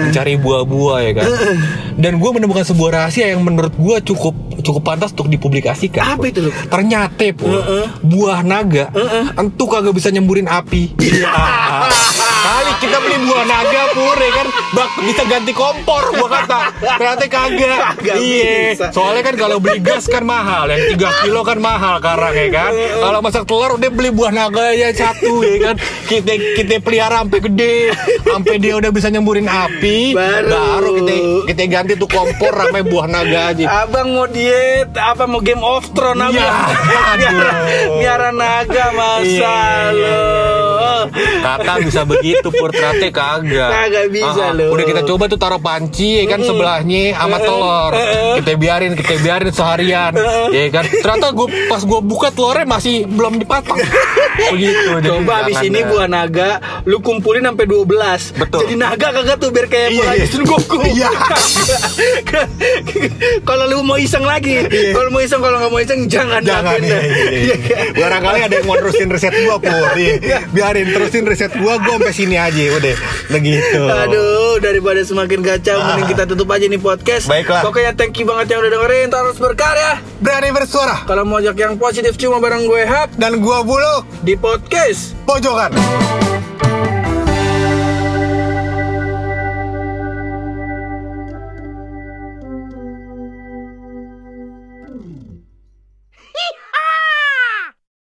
mencari 0.09 0.35
buah-buah 0.37 0.99
ya 1.03 1.13
kan. 1.15 1.27
Dan 1.95 2.13
gue 2.17 2.31
menemukan 2.33 2.65
sebuah 2.65 2.91
rahasia 2.95 3.31
yang 3.31 3.41
menurut 3.41 3.73
gue 3.73 3.97
cukup 4.05 4.33
cukup 4.61 4.83
pantas 4.85 5.13
untuk 5.13 5.29
dipublikasikan. 5.29 6.17
Apa 6.17 6.29
itu, 6.29 6.45
Luk? 6.45 6.55
Ternyata 6.69 7.25
pur, 7.33 7.61
buah 8.01 8.41
naga 8.41 8.93
entu 9.35 9.65
kagak 9.65 9.93
bisa 9.93 10.09
nyemburin 10.09 10.47
api. 10.47 10.97
Iya. 10.97 11.29
Buah 13.31 13.47
naga 13.47 13.83
pur 13.95 14.19
ya 14.19 14.31
kan, 14.35 14.47
bak 14.75 14.89
bisa 15.07 15.23
ganti 15.31 15.53
kompor 15.55 16.03
gua 16.19 16.29
kata. 16.29 16.61
Ternyata 16.83 17.25
kagak. 17.31 17.79
Iya. 18.03 18.91
Soalnya 18.91 19.23
kan 19.23 19.35
kalau 19.39 19.57
beli 19.63 19.79
gas 19.79 20.11
kan 20.11 20.27
mahal, 20.27 20.67
yang 20.67 20.99
3 20.99 21.23
kilo 21.23 21.41
kan 21.47 21.63
mahal 21.63 22.03
karang 22.03 22.35
ya 22.35 22.49
kan. 22.51 22.73
Kalau 22.75 23.19
masak 23.23 23.47
telur 23.47 23.79
udah 23.79 23.91
beli 23.95 24.11
buah 24.11 24.35
naga 24.35 24.75
aja 24.75 24.91
satu 24.91 25.47
ya 25.47 25.71
kan. 25.71 25.75
Kita 26.11 26.33
kita 26.59 26.83
pelihara 26.83 27.23
sampai 27.23 27.39
gede, 27.39 27.95
sampai 28.27 28.55
dia 28.59 28.75
udah 28.75 28.91
bisa 28.91 29.07
nyemburin 29.15 29.47
api, 29.47 30.11
Baru. 30.11 30.99
kita 30.99 31.15
kita 31.55 31.63
ganti 31.71 31.93
tuh 31.95 32.11
kompor 32.11 32.51
ramai 32.51 32.83
buah 32.83 33.07
naga 33.07 33.55
aja. 33.55 33.87
Abang 33.87 34.11
mau 34.11 34.27
diet 34.27 34.91
apa 34.99 35.31
mau 35.31 35.39
Game 35.39 35.63
of? 35.63 35.87
Iya, 35.91 36.15
Miara, 36.17 36.61
aduh. 37.13 37.99
miara 37.99 38.31
naga 38.33 38.87
masa 38.95 39.27
Iya, 39.27 39.57
iya, 39.93 40.11
lo. 40.17 40.60
Kata 41.41 41.73
bisa 41.81 42.01
begitu 42.03 42.49
pur 42.49 42.71
ternyata 42.71 43.07
kagak. 43.09 43.71
Kagak 43.71 44.07
bisa, 44.09 44.43
Ah, 44.43 44.49
ah. 44.49 44.53
loh. 44.53 44.71
Udah 44.71 44.85
kita 44.85 45.03
coba 45.05 45.25
tuh 45.27 45.37
taruh 45.37 45.59
panci 45.59 46.21
ya 46.21 46.25
kan 46.27 46.41
sebelahnya 46.41 47.15
sama 47.15 47.39
telur. 47.39 47.93
Kita 48.37 48.51
biarin, 48.55 48.93
kita 48.95 49.15
biarin 49.19 49.51
seharian. 49.51 50.13
Ya 50.51 50.65
kan. 50.71 50.85
Ternyata 50.85 51.27
gua 51.31 51.47
pas 51.67 51.83
gua 51.83 52.01
buka 52.01 52.29
telurnya 52.31 52.65
masih 52.65 53.05
belum 53.05 53.39
dipatang. 53.39 53.79
Begitu. 54.53 54.91
Coba 55.03 55.45
abis 55.45 55.57
jangan 55.57 55.69
ini 55.69 55.79
dah. 55.79 55.89
buah 55.89 56.07
naga 56.07 56.51
lu 56.83 56.99
kumpulin 56.99 57.43
sampai 57.43 57.67
12 57.67 58.41
Betul. 58.41 58.61
Jadi 58.63 58.75
naga 58.75 59.09
kagak 59.11 59.37
tuh 59.37 59.51
biar 59.51 59.67
kayak 59.67 59.89
Iya, 59.91 59.99
bola 59.99 60.13
iya. 60.15 60.27
Goku 60.41 60.77
Iya. 60.91 61.09
Kalau 63.43 63.65
lu 63.67 63.83
mau 63.83 63.97
iseng 63.97 64.23
lagi 64.23 64.65
Kalau 64.67 65.09
mau 65.11 65.21
iseng 65.21 65.41
kalau 65.41 65.57
nggak 65.59 65.71
mau 65.71 65.81
iseng 65.81 66.01
jangan 66.07 66.41
Jangan 66.41 66.79
iya, 66.81 66.99
iya, 66.99 67.01
iya. 67.01 67.37
Iya 67.51 67.57
kan? 67.59 67.85
Barangkali 67.93 68.39
ada 68.43 68.55
yang 68.55 68.67
mau 68.67 68.77
terusin 68.77 69.09
riset 69.09 69.35
gua 69.43 69.57
pur. 69.59 69.89
Iya. 69.95 70.39
Biarin 70.71 70.95
terusin 70.95 71.27
riset 71.27 71.51
gua, 71.59 71.83
gua 71.83 71.99
sampai 71.99 72.15
sini 72.15 72.39
aja 72.39 72.79
udah. 72.79 72.95
Begitu. 73.27 73.83
Aduh, 73.91 74.63
daripada 74.63 75.03
semakin 75.03 75.43
kacau, 75.43 75.83
mending 75.83 76.15
kita 76.15 76.31
tutup 76.31 76.47
aja 76.47 76.71
nih 76.71 76.79
podcast. 76.79 77.27
Ah. 77.27 77.35
Baiklah. 77.35 77.67
Pokoknya 77.67 77.91
thank 77.99 78.15
you 78.15 78.23
banget 78.23 78.55
yang 78.55 78.63
udah 78.63 78.79
dengerin, 78.79 79.11
terus 79.11 79.43
berkarya. 79.43 79.99
Berani 80.23 80.55
bersuara 80.55 81.03
Kalau 81.11 81.27
mau 81.27 81.43
ajak 81.43 81.59
yang 81.59 81.75
positif 81.75 82.15
cuma 82.15 82.39
bareng 82.39 82.71
gue 82.71 82.87
Hap 82.87 83.11
dan 83.19 83.43
gua 83.43 83.67
bulu 83.67 84.07
di 84.23 84.39
podcast. 84.39 85.19
pojokan. 85.27 85.75